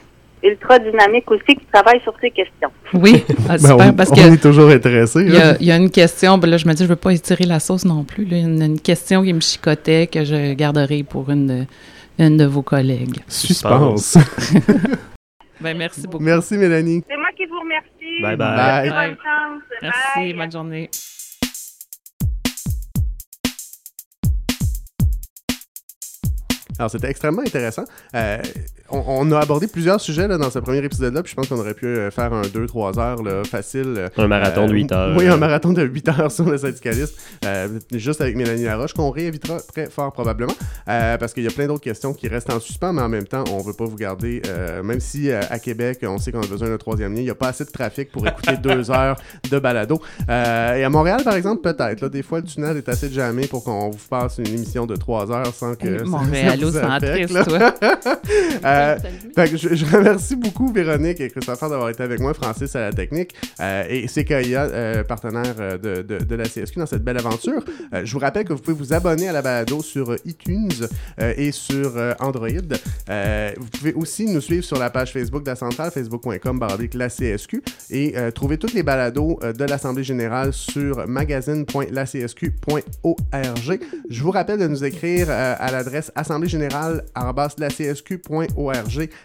[0.44, 2.70] ultra dynamiques aussi qui travaillent sur ces questions.
[2.94, 5.22] Oui, ah, Ben, on, parce on que est toujours intéressé.
[5.22, 7.12] il y, a, y a une question, ben là je me dis je veux pas
[7.14, 8.26] étirer la sauce non plus.
[8.26, 8.38] là.
[8.38, 11.66] Il y a une, une question qui me chicotait que je garderai pour une de,
[12.20, 13.20] une de vos collègues.
[13.28, 14.18] Suspense.
[15.62, 16.24] Ben merci beaucoup.
[16.24, 17.04] Merci, Mélanie.
[17.06, 18.22] C'est moi qui vous remercie.
[18.22, 18.90] Bye bye.
[18.90, 18.90] Bye.
[19.10, 19.62] Bonne chance.
[19.82, 20.34] Merci, Bye.
[20.34, 20.90] bonne journée.
[26.80, 27.84] Alors, c'était extrêmement intéressant.
[28.16, 28.38] Euh,
[28.90, 31.60] on, on a abordé plusieurs sujets là, dans ce premier épisode-là, puis je pense qu'on
[31.60, 33.94] aurait pu euh, faire un 2-3 heures là, facile.
[33.98, 35.16] euh, Un marathon de euh, 8 heures.
[35.18, 37.14] Oui, un marathon de 8 heures sur le syndicalisme,
[37.46, 40.54] euh, juste avec Mélanie Laroche, qu'on réinvitera très fort probablement,
[40.88, 43.28] euh, parce qu'il y a plein d'autres questions qui restent en suspens, mais en même
[43.28, 46.42] temps, on veut pas vous garder, euh, même si euh, à Québec, on sait qu'on
[46.42, 48.90] a besoin d'un troisième lien, il n'y a pas assez de trafic pour écouter deux
[48.90, 49.20] heures
[49.52, 50.02] de balado.
[50.30, 52.08] Euh, et à Montréal, par exemple, peut-être.
[52.08, 55.32] Des fois, le tunnel est assez jamais pour qu'on vous passe une émission de 3
[55.32, 56.04] heures sans que...
[56.48, 57.76] ça- toi.
[58.66, 58.98] Euh,
[59.36, 62.82] fait que je, je remercie beaucoup Véronique et Christopher d'avoir été avec moi, Francis à
[62.82, 67.04] la technique euh, et CKIA, euh, partenaire euh, de, de, de la CSQ dans cette
[67.04, 67.64] belle aventure.
[67.94, 70.70] Euh, je vous rappelle que vous pouvez vous abonner à la balado sur iTunes
[71.22, 72.48] euh, et sur euh, Android.
[73.10, 76.60] Euh, vous pouvez aussi nous suivre sur la page Facebook de la centrale, facebook.com
[76.94, 83.80] la CSQ et euh, trouver toutes les balados euh, de l'Assemblée générale sur magazine.lacsq.org.
[84.10, 86.50] Je vous rappelle de nous écrire euh, à l'adresse assemblée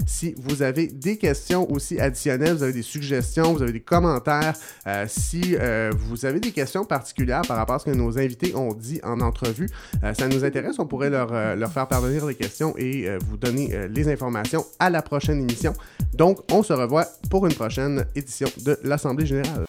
[0.06, 4.54] si vous avez des questions aussi additionnelles, vous avez des suggestions, vous avez des commentaires,
[4.86, 8.54] euh, si euh, vous avez des questions particulières par rapport à ce que nos invités
[8.54, 9.68] ont dit en entrevue,
[10.02, 11.28] euh, ça nous intéresse, on pourrait leur,
[11.72, 15.72] faire parvenir les questions et vous donner les informations à la prochaine émission.
[16.14, 19.64] Donc, on se revoit pour une prochaine édition de l'Assemblée générale.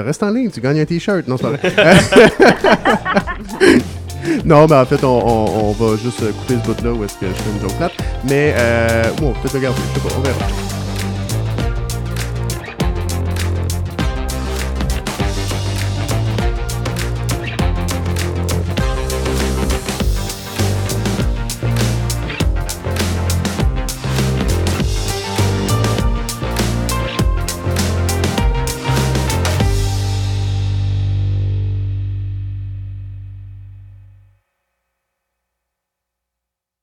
[0.00, 1.26] Reste en ligne, tu gagnes un t-shirt.
[1.26, 1.72] Non, c'est pas vrai.
[4.44, 7.26] non, mais en fait, on, on- on va juste couper ce bout-là où est-ce que
[7.26, 7.92] je fais une joke plate.
[8.28, 10.38] Mais, euh, bon, peut-être le garder, je sais pas, on verra.